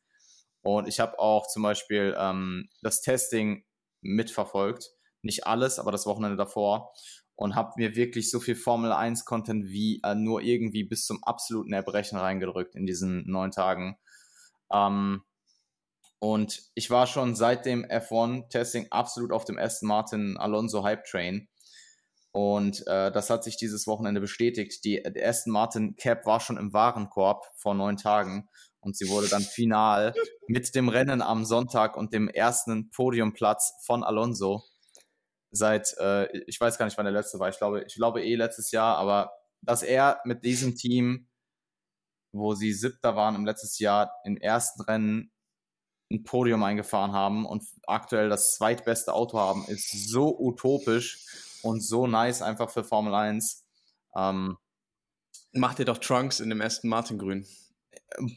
[0.60, 3.64] Und ich habe auch zum Beispiel ähm, das Testing
[4.02, 4.90] mitverfolgt.
[5.22, 6.92] Nicht alles, aber das Wochenende davor.
[7.40, 11.22] Und habe mir wirklich so viel Formel 1 Content wie äh, nur irgendwie bis zum
[11.22, 13.96] absoluten Erbrechen reingedrückt in diesen neun Tagen.
[14.72, 15.22] Ähm,
[16.18, 21.48] und ich war schon seit dem F1-Testing absolut auf dem Aston Martin Alonso Hype Train.
[22.32, 24.84] Und äh, das hat sich dieses Wochenende bestätigt.
[24.84, 28.48] Die, der Aston Martin Cap war schon im Warenkorb vor neun Tagen
[28.80, 30.12] und sie wurde dann final
[30.48, 34.64] mit dem Rennen am Sonntag und dem ersten Podiumplatz von Alonso
[35.50, 37.48] seit, äh, ich weiß gar nicht, wann der letzte war.
[37.48, 39.32] Ich glaube, ich glaube eh letztes Jahr, aber
[39.62, 41.28] dass er mit diesem Team,
[42.32, 45.32] wo sie siebter waren im letzten Jahr, im ersten Rennen
[46.10, 51.24] ein Podium eingefahren haben und aktuell das zweitbeste Auto haben, ist so utopisch
[51.62, 53.64] und so nice einfach für Formel 1.
[54.16, 54.56] Ähm,
[55.52, 57.46] Macht ihr doch Trunks in dem ersten Martin Grün.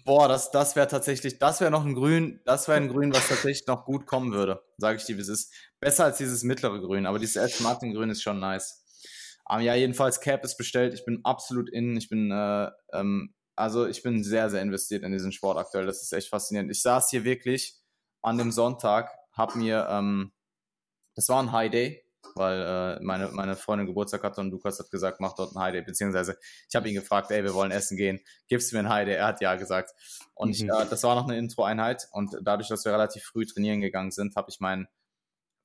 [0.03, 3.29] Boah, das, das wäre tatsächlich, das wäre noch ein Grün, das wäre ein Grün, was
[3.29, 5.53] tatsächlich noch gut kommen würde, sage ich dir, es ist.
[5.79, 8.83] Besser als dieses mittlere Grün, aber dieses erste Martin Grün ist schon nice.
[9.45, 13.87] Aber ja, jedenfalls Cap ist bestellt, ich bin absolut in, ich bin, äh, ähm, also
[13.87, 16.69] ich bin sehr, sehr investiert in diesen Sport aktuell, das ist echt faszinierend.
[16.69, 17.75] Ich saß hier wirklich
[18.21, 20.33] an dem Sonntag, hab mir, ähm,
[21.15, 22.03] das war ein High Day,
[22.35, 25.85] weil äh, meine, meine Freundin Geburtstag hatte und Lukas hat gesagt, mach dort ein High
[25.85, 26.37] beziehungsweise
[26.69, 29.25] ich habe ihn gefragt, ey, wir wollen essen gehen, gibst du mir ein High Er
[29.25, 29.91] hat ja gesagt.
[30.33, 30.53] Und mhm.
[30.53, 34.11] ich, äh, das war noch eine Intro-Einheit und dadurch, dass wir relativ früh trainieren gegangen
[34.11, 34.87] sind, habe ich mein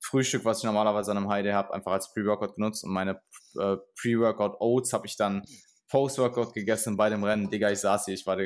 [0.00, 3.20] Frühstück, was ich normalerweise an einem High habe, einfach als Pre-Workout genutzt und meine
[3.58, 5.42] äh, Pre-Workout Oats habe ich dann
[5.88, 7.50] Post-Workout gegessen bei dem Rennen.
[7.50, 8.38] Digga, ich saß hier, ich war,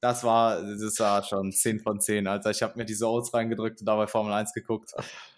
[0.00, 2.50] das war, das war schon 10 von 10, Alter.
[2.50, 4.92] Ich habe mir diese Oats reingedrückt und dabei Formel 1 geguckt.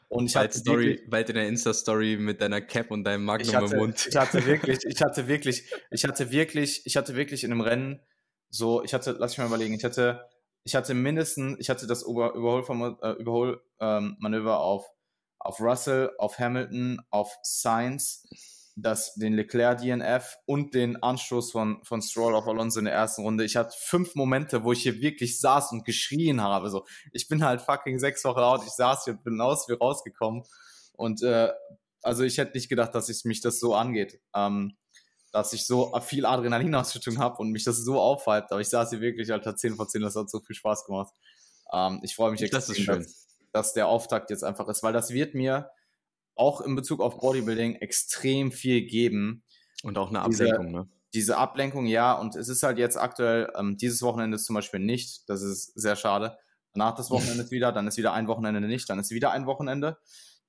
[0.08, 3.24] Und ich bald hatte Story, wirklich, bald in der Insta-Story mit deiner Cap und deinem
[3.24, 4.06] Magnum hatte, im Mund.
[4.08, 8.00] Ich hatte wirklich, ich hatte wirklich, ich hatte wirklich, ich hatte wirklich in einem Rennen
[8.48, 10.26] so, ich hatte, lass mich mal überlegen, ich hatte,
[10.64, 14.86] ich hatte mindestens, ich hatte das Über, Überholmanöver äh, Überhol, ähm, auf,
[15.38, 18.26] auf Russell, auf Hamilton, auf Sainz
[18.80, 23.22] das, den Leclerc DNF und den Anstoß von, von Stroll auf Alonso in der ersten
[23.22, 23.44] Runde.
[23.44, 26.70] Ich hatte fünf Momente, wo ich hier wirklich saß und geschrien habe.
[26.70, 29.72] So, ich bin halt fucking sechs Wochen out, ich saß hier und bin aus wie
[29.72, 30.44] rausgekommen.
[30.94, 31.50] Und äh,
[32.02, 34.20] also ich hätte nicht gedacht, dass ich mich das so angeht.
[34.34, 34.76] Ähm,
[35.32, 38.48] dass ich so viel Adrenalinausschüttung habe und mich das so aufhalten.
[38.50, 41.12] Aber ich saß hier wirklich, Alter, 10 von 10, das hat so viel Spaß gemacht.
[41.72, 45.10] Ähm, ich freue mich extrem, das dass, dass der Auftakt jetzt einfach ist, weil das
[45.10, 45.70] wird mir
[46.38, 49.42] auch in Bezug auf Bodybuilding extrem viel geben.
[49.82, 50.88] Und auch eine Ablenkung, ne?
[51.14, 54.80] diese Ablenkung, ja, und es ist halt jetzt aktuell, ähm, dieses Wochenende ist zum Beispiel
[54.80, 56.36] nicht, das ist sehr schade.
[56.74, 59.46] Danach das Wochenende ist wieder, dann ist wieder ein Wochenende nicht, dann ist wieder ein
[59.46, 59.98] Wochenende.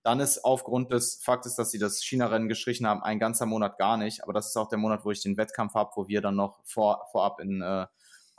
[0.02, 3.98] Dann ist aufgrund des Faktes, dass sie das China-Rennen gestrichen haben, ein ganzer Monat gar
[3.98, 4.24] nicht.
[4.24, 6.62] Aber das ist auch der Monat, wo ich den Wettkampf habe, wo wir dann noch
[6.64, 7.86] vor, vorab in äh,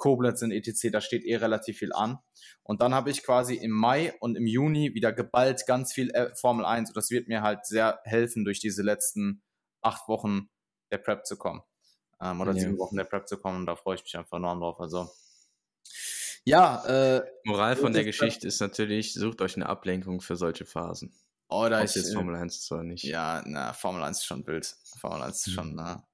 [0.01, 0.89] Koblenz in etc.
[0.91, 2.19] Da steht eh relativ viel an.
[2.65, 6.35] Und dann habe ich quasi im Mai und im Juni wieder geballt ganz viel äh,
[6.35, 6.91] Formel 1.
[6.91, 9.43] Und das wird mir halt sehr helfen, durch diese letzten
[9.83, 10.49] acht Wochen
[10.91, 11.63] der Prep zu kommen.
[12.21, 12.61] Ähm, oder ja.
[12.61, 13.59] sieben Wochen der Prep zu kommen.
[13.59, 14.81] Und da freue ich mich einfach enorm drauf.
[14.81, 15.09] Also
[16.45, 21.15] ja, äh, Moral von der Geschichte ist natürlich, sucht euch eine Ablenkung für solche Phasen.
[21.49, 21.95] Oder oh, ich.
[21.95, 23.05] jetzt Formel 1 zwar nicht.
[23.05, 24.75] Ja, na, Formel 1 ist schon wild.
[25.01, 25.53] Formel 1 ist mhm.
[25.53, 26.07] schon, na.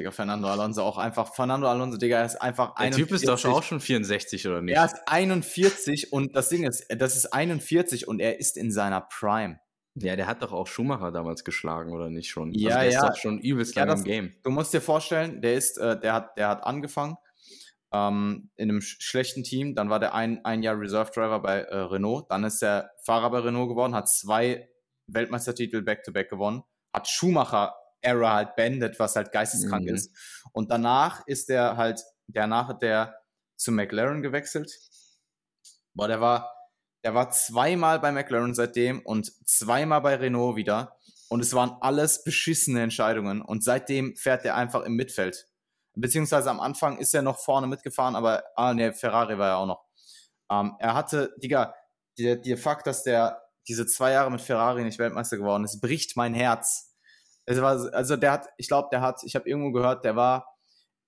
[0.00, 1.34] Digga, Fernando Alonso auch einfach.
[1.34, 3.06] Fernando Alonso, Digga, er ist einfach Der 41.
[3.06, 4.74] Typ ist doch auch schon 64 oder nicht?
[4.74, 9.02] Er ist 41 und das Ding ist, das ist 41 und er ist in seiner
[9.02, 9.60] Prime.
[9.96, 12.52] Ja, der hat doch auch Schumacher damals geschlagen, oder nicht schon?
[12.52, 13.00] Ja, also der ja.
[13.00, 14.34] ist doch schon übelst ja, lange im Game.
[14.42, 17.16] Du musst dir vorstellen, der ist, äh, der hat, der hat angefangen
[17.92, 19.74] ähm, in einem sch schlechten Team.
[19.74, 22.30] Dann war der ein, ein Jahr Reserve Driver bei äh, Renault.
[22.30, 24.68] Dann ist er Fahrer bei Renault geworden, hat zwei
[25.08, 26.62] Weltmeistertitel back-to-back -back gewonnen,
[26.94, 29.94] hat Schumacher Era halt beendet, was halt geisteskrank mhm.
[29.94, 30.16] ist.
[30.52, 33.14] Und danach ist er halt, danach hat der
[33.56, 34.72] zu McLaren gewechselt.
[35.94, 36.52] Boah, der war,
[37.04, 40.96] der war zweimal bei McLaren seitdem und zweimal bei Renault wieder.
[41.28, 43.42] Und es waren alles beschissene Entscheidungen.
[43.42, 45.46] Und seitdem fährt er einfach im Mittelfeld.
[45.94, 49.66] Beziehungsweise am Anfang ist er noch vorne mitgefahren, aber, ah, ne, Ferrari war ja auch
[49.66, 49.84] noch.
[50.50, 51.74] Ähm, er hatte, Digga,
[52.18, 56.16] der, der Fakt, dass der diese zwei Jahre mit Ferrari nicht Weltmeister geworden ist, bricht
[56.16, 56.89] mein Herz.
[57.50, 60.46] Es war, also der hat, ich glaube, der hat, ich habe irgendwo gehört, der war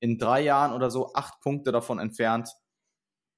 [0.00, 2.50] in drei Jahren oder so acht Punkte davon entfernt,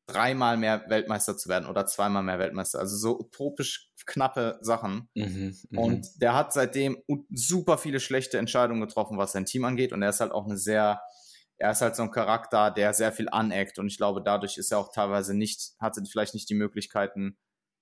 [0.07, 2.79] dreimal mehr Weltmeister zu werden oder zweimal mehr Weltmeister.
[2.79, 5.09] Also so utopisch knappe Sachen.
[5.15, 5.79] Mhm, mhm.
[5.79, 9.93] und der hat seitdem super viele schlechte Entscheidungen getroffen, was sein Team angeht.
[9.93, 11.01] Und er ist halt auch eine sehr
[11.57, 14.73] er ist halt so ein Charakter, der sehr viel aneckt und ich glaube, dadurch ist
[14.73, 17.39] er auch teilweise nicht, hatte vielleicht nicht die Möglichkeiten,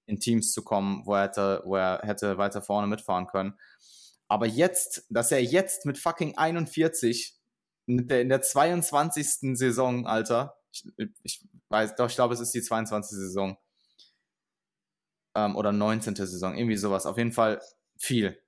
[0.07, 3.55] in Teams zu kommen, wo er hätte, wo er hätte weiter vorne mitfahren können.
[4.33, 7.39] Aber jetzt, dass er jetzt mit fucking 41
[7.87, 9.57] in der, in der 22.
[9.59, 10.85] Saison, Alter, ich,
[11.23, 13.17] ich weiß, doch, ich glaube, es ist die 22.
[13.19, 13.59] Saison.
[15.35, 16.15] Ähm, oder 19.
[16.15, 17.07] Saison, irgendwie sowas.
[17.07, 17.61] Auf jeden Fall
[17.99, 18.43] viel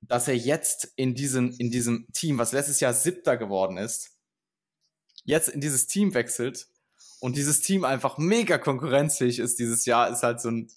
[0.00, 4.18] dass er jetzt in diesem, in diesem Team, was letztes Jahr siebter geworden ist,
[5.24, 6.68] jetzt in dieses Team wechselt
[7.20, 10.70] und dieses Team einfach mega konkurrenzfähig ist dieses Jahr, ist halt so ein,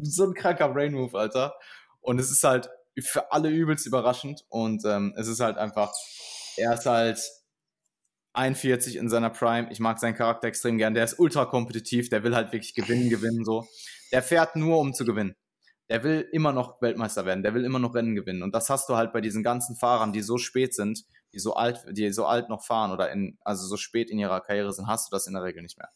[0.00, 1.54] so ein kranker Brain Move, Alter.
[2.06, 5.92] Und es ist halt für alle übelst überraschend und ähm, es ist halt einfach,
[6.56, 7.20] er ist halt
[8.32, 9.70] 41 in seiner Prime.
[9.70, 10.94] Ich mag seinen Charakter extrem gern.
[10.94, 13.66] Der ist ultra kompetitiv, der will halt wirklich gewinnen, gewinnen, so.
[14.12, 15.34] Der fährt nur, um zu gewinnen
[15.88, 18.42] der will immer noch Weltmeister werden, der will immer noch Rennen gewinnen.
[18.42, 21.54] Und das hast du halt bei diesen ganzen Fahrern, die so spät sind, die so
[21.54, 24.88] alt, die so alt noch fahren oder in, also so spät in ihrer Karriere sind,
[24.88, 25.90] hast du das in der Regel nicht mehr.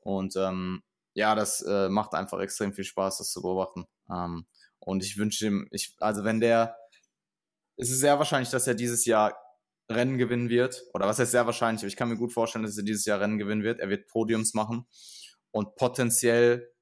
[0.00, 0.82] Und ähm,
[1.14, 3.84] ja, das äh, macht einfach extrem viel Spaß, das zu beobachten.
[4.10, 4.46] Ähm,
[4.84, 6.76] und ich wünsche ihm, ich, also wenn der,
[7.76, 9.36] es ist sehr wahrscheinlich, dass er dieses Jahr
[9.90, 10.82] Rennen gewinnen wird.
[10.94, 13.20] Oder was heißt sehr wahrscheinlich, aber ich kann mir gut vorstellen, dass er dieses Jahr
[13.20, 13.80] Rennen gewinnen wird.
[13.80, 14.86] Er wird Podiums machen
[15.50, 16.72] und potenziell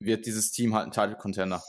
[0.00, 1.62] wird dieses Team halt ein Title Contender.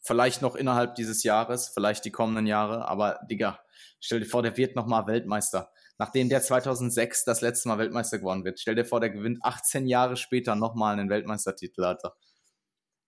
[0.00, 3.60] Vielleicht noch innerhalb dieses Jahres, vielleicht die kommenden Jahre, aber Digga,
[4.00, 5.70] stell dir vor, der wird nochmal Weltmeister.
[5.98, 8.58] Nachdem der 2006 das letzte Mal Weltmeister geworden wird.
[8.58, 12.16] Stell dir vor, der gewinnt 18 Jahre später nochmal einen Weltmeistertitel, Alter.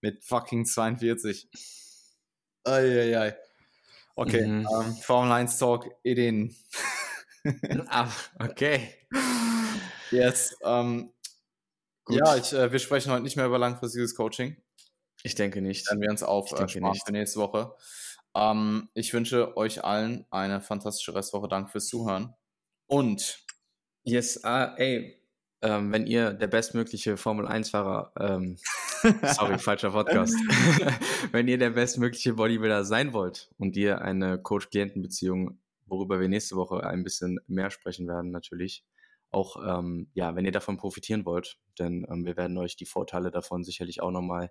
[0.05, 1.49] Mit fucking 42.
[2.63, 3.35] Eieiei.
[4.15, 4.67] Okay, mhm.
[4.71, 6.55] ähm, Formel 1 Talk, Eden.
[7.87, 8.07] ah,
[8.39, 8.93] okay.
[10.11, 11.11] Yes, ähm,
[12.03, 12.17] Gut.
[12.17, 14.61] Ja, ich, äh, wir sprechen heute nicht mehr über langfristiges Coaching.
[15.23, 15.89] Ich denke nicht.
[15.89, 17.73] Dann wir uns auf äh, für nächste Woche.
[18.35, 21.47] Ähm, ich wünsche euch allen eine fantastische Restwoche.
[21.47, 22.35] Danke fürs Zuhören.
[22.85, 23.43] Und.
[24.03, 25.19] Yes, ah, ey,
[25.61, 28.57] ähm, wenn ihr der bestmögliche Formel 1-Fahrer, ähm,
[29.33, 30.35] sorry, falscher Podcast,
[31.31, 36.85] wenn ihr der bestmögliche Bodybuilder sein wollt und ihr eine Coach-Klienten-Beziehung, worüber wir nächste Woche
[36.85, 38.83] ein bisschen mehr sprechen werden, natürlich,
[39.31, 43.31] auch, ähm, ja, wenn ihr davon profitieren wollt, denn ähm, wir werden euch die Vorteile
[43.31, 44.49] davon sicherlich auch nochmal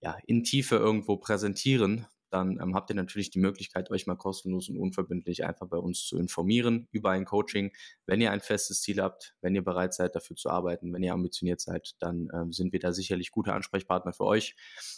[0.00, 4.68] ja, in Tiefe irgendwo präsentieren, dann ähm, habt ihr natürlich die Möglichkeit, euch mal kostenlos
[4.68, 7.72] und unverbindlich einfach bei uns zu informieren über ein Coaching.
[8.06, 11.12] Wenn ihr ein festes Ziel habt, wenn ihr bereit seid, dafür zu arbeiten, wenn ihr
[11.12, 14.54] ambitioniert seid, dann ähm, sind wir da sicherlich gute Ansprechpartner für euch.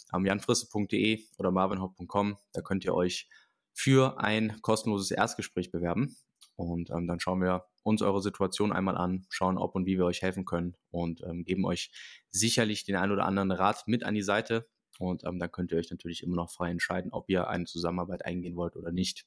[0.09, 3.27] Am janfrisse.de oder marvinhaupt.com, da könnt ihr euch
[3.73, 6.15] für ein kostenloses Erstgespräch bewerben.
[6.55, 10.05] Und ähm, dann schauen wir uns eure Situation einmal an, schauen, ob und wie wir
[10.05, 11.91] euch helfen können und ähm, geben euch
[12.29, 14.67] sicherlich den einen oder anderen Rat mit an die Seite.
[14.99, 18.25] Und ähm, dann könnt ihr euch natürlich immer noch frei entscheiden, ob ihr eine Zusammenarbeit
[18.25, 19.25] eingehen wollt oder nicht.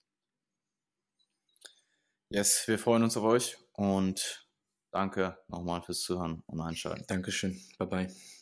[2.29, 4.49] Yes, wir freuen uns auf euch und
[4.91, 7.05] danke nochmal fürs Zuhören und Einschalten.
[7.07, 7.61] Dankeschön.
[7.79, 8.36] Bye bye.